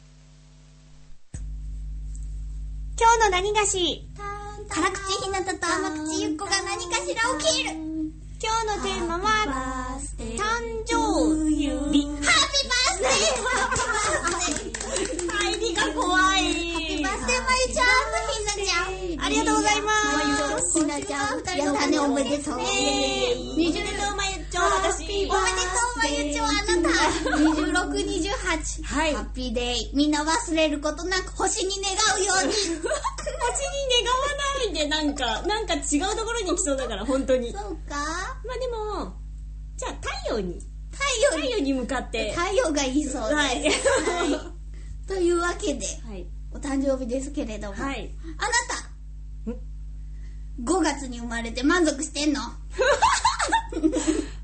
[3.00, 4.06] 今日の何がし
[4.68, 7.70] 辛口ひなたと甘口ゆっこが何かしら起きる。
[7.70, 10.36] 今日のテーマは誕
[10.84, 11.68] 生日。
[11.68, 15.32] ハッピーバースデー。
[15.32, 16.20] 入りが怖い。
[16.20, 17.86] ハッピーバースデーまゆちゃん。
[18.32, 19.92] ひなちゃんありがとうございま
[20.60, 23.92] すひなちゃん二人の種おめでとう20年
[24.52, 26.90] ちょ私おめでとうまゆちょあなた。
[27.40, 29.14] 2628はい。
[29.14, 29.90] ハッピーデイ。
[29.94, 32.52] みんな忘れることなく星に願うように。
[32.52, 33.00] 星に願わ
[34.58, 37.50] ないでなんかなんか違うところに来そうだから本当に。
[37.50, 37.94] そうか。
[38.44, 39.14] まあでも
[39.78, 40.60] じゃあ太陽に。
[40.90, 41.02] 太
[41.48, 41.72] 陽に。
[41.72, 42.32] 向かって。
[42.32, 43.34] 太陽がいいそうです。
[43.34, 43.62] はい。
[43.62, 43.70] は
[44.36, 45.08] い。
[45.08, 46.26] というわけで、はい。
[46.52, 48.10] お誕生日ですけれども、はい。
[48.36, 49.54] あなた、
[50.62, 52.42] 5月に生まれて満足してんの？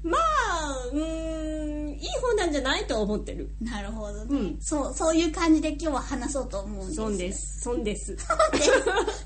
[0.08, 3.50] まあうーんいい方なんじゃないと思ってる。
[3.60, 4.56] なるほどね、うん。
[4.60, 7.60] そう、そういう感じで今日は話そうと思うんです。
[7.60, 8.16] そんです。
[8.16, 8.76] そんです。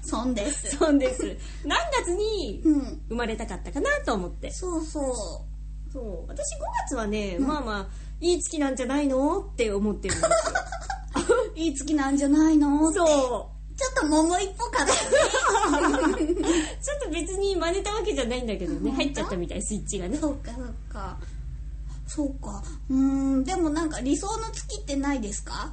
[0.03, 0.77] そんです。
[0.77, 1.37] そん です。
[1.65, 3.03] 何月にうん。
[3.09, 4.51] 生まれたかったかなと思って。
[4.51, 5.93] そうそう。
[5.93, 6.29] そう。
[6.29, 7.87] 私5月はね、まあまあ
[8.21, 10.31] いい月なんじゃないのって思ってるんですよ。
[11.55, 12.99] いい月なんじゃないのって。
[12.99, 13.52] そう
[13.83, 16.25] ちょっと桃一歩かだよね。
[16.81, 18.93] ちょっと別に真似たわけじゃないんだけどね。
[18.93, 20.17] 入っちゃったみたいスイッチがね。
[20.19, 21.19] そうか、そうか。
[22.07, 22.63] そうか。
[22.91, 25.73] うーん、でもなんか理想の月ってないですか？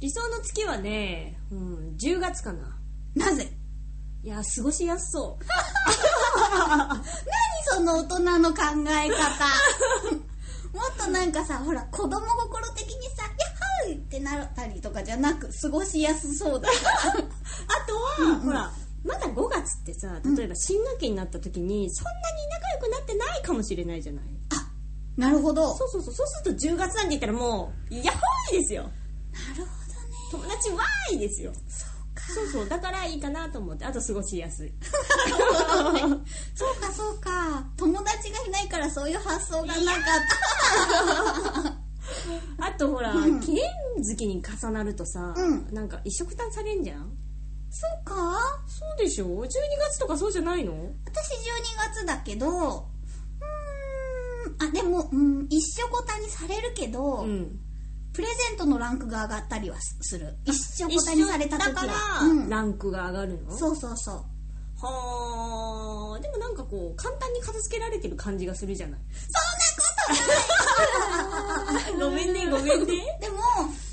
[0.00, 2.76] 理想の月はね、うん、10月かな。
[3.14, 3.52] なぜ？
[4.24, 5.44] いや過ごしやすそう。
[5.86, 7.04] 何
[7.66, 9.44] その大人の考え方。
[10.74, 16.68] もっとなんかさほら子供心的にさ「やーい!」ってなったりとかじゃなく過ごしやすそうだ
[17.08, 17.12] あ
[18.18, 18.72] とは、ほら
[19.04, 24.24] まだ5月ってさ例えば新学期になった時にそんなに仲良くなってないかもしれないじゃない？
[25.16, 31.52] なるほどそうそうそうそうすると10月なんて言ったらもうヤッホーイですよなるほ友達わーいですよ。
[32.34, 32.68] そうそう。
[32.68, 33.84] だからいいかなと思って。
[33.84, 34.72] あと過ごしやすい。
[36.56, 39.82] そうかそうか友達がいないからそういう発想がなかっ
[41.62, 41.83] た
[42.60, 43.40] あとほら、うん。
[43.40, 43.62] 記念
[44.02, 45.66] 月に重なるとさ、うん。
[45.72, 47.10] なんか一緒くたんされんじゃん？
[47.70, 48.14] そうか？
[48.66, 50.72] そうでしょ ?12 月とかそうじゃないの？
[50.72, 52.54] 私12月だけどうー
[54.64, 57.58] んあでも、うん、一緒ごたにされるけど、うん。
[58.12, 60.36] プレゼントのランクが上がったりはすする。
[60.44, 60.54] 一
[60.84, 61.72] 緒ごたにされた時は。
[61.74, 61.94] だから、
[62.26, 63.50] うん、ランクが上がるの？
[63.56, 64.24] そうそうそう。
[64.76, 69.00] はあでもなんかこう簡単に片付けられてる感じがするじゃない？
[71.98, 73.18] ごめんねごめんね。
[73.20, 73.38] でも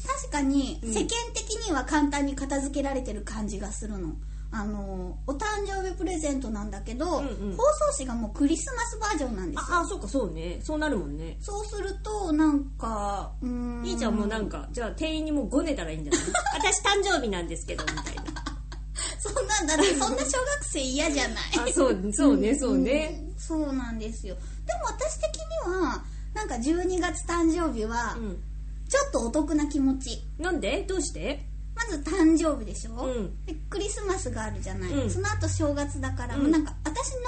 [0.07, 4.14] 確かにうん世間的には簡単に片付けられてる感じがするの。
[4.53, 7.55] あのお誕生日プレゼントなんだけど、うんうん。
[7.55, 9.78] 放送紙がもうクリスマスバージョンなんですよ。
[9.78, 10.59] ああそうかそうね。
[10.62, 11.38] そうなるもんね。
[11.41, 13.86] そうするとなんかうーん。
[13.86, 16.22] いいじゃんもうなんかじゃあ店員にもうごねたらいいんじゃない？
[16.59, 18.24] 私誕生日なんですけどみたいな。
[19.20, 21.70] そんなんだってそんな小学生嫌じゃない？
[21.70, 23.24] あそうそうねそうね。
[23.26, 24.36] うんそうなんですよ。
[24.36, 24.41] で
[24.80, 26.03] も私的には
[26.34, 28.43] なんか12月誕生日はうん。
[28.89, 30.22] ちょっとお得な気持ち。
[30.38, 30.84] なんで？
[30.86, 31.45] どうして？
[31.74, 33.45] まず誕生日でしょ、うん。
[33.45, 35.09] でクリスマスがあるじゃない、うん。
[35.09, 36.41] その後正月だから、うん。
[36.41, 37.22] もうなんか私の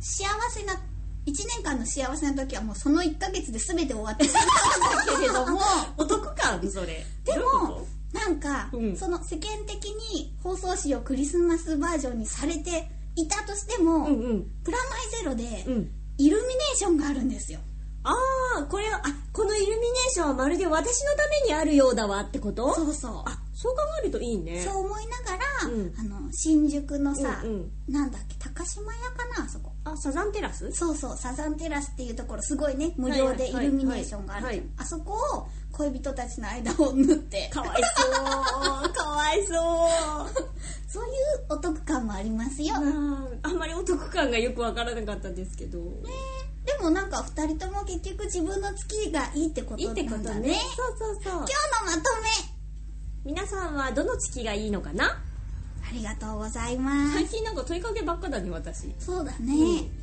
[0.00, 0.78] 幸せな1
[1.26, 5.60] 年間の幸せな時はもうその1ヶ月で全て終わってしまうんだけれども。
[5.98, 6.58] お得感？
[6.70, 6.86] それ。
[6.86, 8.96] でどういうこもなんか、うん。
[8.96, 9.84] その世間的
[10.14, 14.46] に放送紙をクリスマスバージョンにされていたとしても、とうんうん。
[14.64, 17.60] プラマイゼロでうんイルミネーションがあるんですよ。
[18.04, 18.14] あ
[18.58, 19.02] あこれはあ
[19.32, 22.74] このイルミネーションはまるで私のためにあるようだわってこと？
[22.74, 23.12] そうそう。
[23.24, 24.60] あそう考えるといいね。
[24.60, 25.94] そう思いながら、うん。
[25.96, 27.70] あの新宿のさ、うんうん。
[27.88, 29.72] なんだっけ高島屋かなあそこ。
[29.84, 30.72] あサザンテラス？
[30.72, 34.68] そうそうサザンテラスっていうところすごいね無料でイルミネーションがあるじゃん、はいはいはい。
[34.78, 37.48] あそこを恋人たちの間を縫って。
[37.52, 38.08] かわいそ
[38.88, 38.92] う。
[38.92, 39.56] かわいそう。
[40.86, 41.12] そういう
[41.48, 45.78] お得感もありますよ、あんまりお得感がよくわからなかったですけど。
[46.64, 50.04] でもなんか2人とも結局自分の月がいいってこといいなんだね。
[50.04, 50.54] ってことね。
[50.76, 51.32] そうそうそう。
[51.32, 51.46] 今日の
[51.86, 51.98] まと
[53.24, 53.32] め。
[53.32, 55.06] 皆さんはどの月がいいのかな？
[55.06, 57.14] ありがとうございます。
[57.14, 58.94] 最近なんか問いかけばっかだね私。
[58.98, 59.54] そうだね、うん。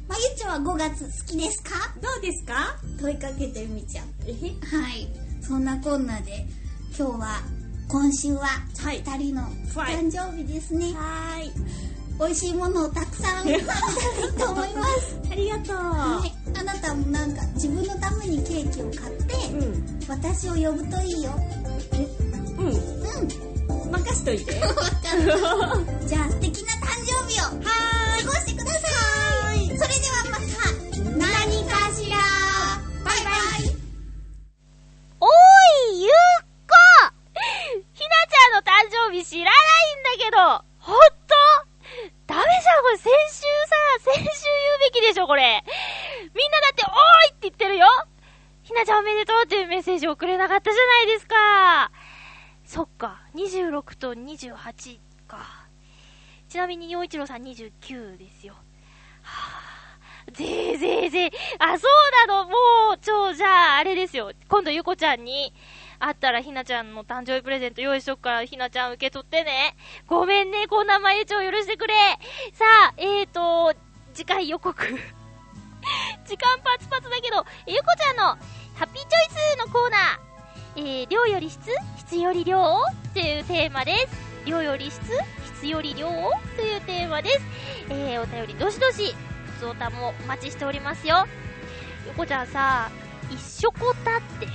[0.08, 1.94] まゆちょは5月好きですか？
[2.02, 2.78] どうですか？
[3.00, 5.08] 問いかけてみちゃうえはい
[5.50, 6.46] そんなこんなで
[6.96, 7.42] 今日は
[7.88, 8.46] 今週は
[8.84, 9.02] はい。
[9.02, 9.50] 2人のは
[9.92, 11.52] い誕生日ですね、はーい。
[12.20, 15.18] 美味しいものをたくさん 食べたらいいと思います。
[15.32, 20.00] ありがとう、はい、あなたもなんか自分のためにケーキを買って、うん。
[20.08, 21.34] 私を呼ぶといいよ。
[22.60, 22.68] うん。
[22.68, 23.92] うん。
[23.92, 24.54] 任しといて。
[24.62, 25.18] 分かった。
[26.06, 27.58] じゃあ素敵な誕生日を過
[28.24, 29.66] ごしてください。
[29.66, 30.49] それではまた
[38.90, 39.54] 誕生日知らない
[40.18, 41.06] んだけど、ほんと？
[42.26, 43.42] ダメじゃん、これ先週
[44.02, 44.34] さ、先週言う
[44.84, 45.64] べきでしょ、これ。
[46.34, 46.92] みんなだって、おー
[47.28, 47.88] いって言ってるよ
[48.64, 51.92] ひなちゃんおめでとうっていうメッセージ送れなかったじゃないですか。
[52.66, 55.68] そっか、26と28か。
[56.48, 58.56] ちなみに、陽一郎さん29ですよ。
[59.22, 61.32] はぁ、ぜーぜーぜー。
[61.60, 62.56] あ、そうなの、も
[62.96, 64.32] う、ちょ、じゃあ、あれですよ。
[64.48, 65.54] 今度ゆこちゃんに、
[66.00, 69.76] 会ったらひなちゃんの誕生日プレゼント用意しとくから、ひなちゃん受け取ってね。
[70.08, 71.94] ごめんね、こんなまゆちょ許してくれ。
[72.54, 73.76] さあ、えーと、
[74.14, 74.74] 次回予告。
[76.26, 80.30] 時間パツパツだけど、ゆこちゃんの、ハッピーチョイスのコーナー。
[80.76, 81.60] えー、量より質？
[81.98, 82.62] 質より量？
[83.14, 84.08] というテーマです。
[84.46, 85.02] 量より質？
[85.58, 86.08] 質より量？
[86.56, 87.42] というテーマです。
[87.90, 89.14] えー、お便りどしどし、
[89.56, 91.28] 普通おたもお待ちしておりますよ。
[92.08, 92.90] ゆこちゃんさ、
[93.30, 94.48] 一緒こたって、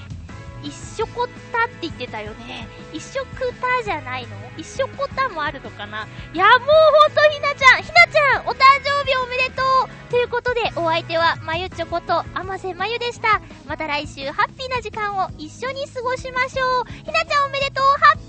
[0.64, 2.66] 一緒こったって言ってたよね。
[2.92, 4.30] 一緒くたじゃないの？
[4.56, 6.08] 一緒こたもあるのかな？
[6.32, 9.62] いや、もうほんとひなちゃんひなちゃんお誕生日おめでと
[10.08, 13.42] うということで、お相手はまゆちょこと、あませまゆでした。
[13.66, 16.84] また来週、ハッピーな時間を一緒に過ごしましょう。
[17.04, 18.24] ひなちゃんおめでとうハッ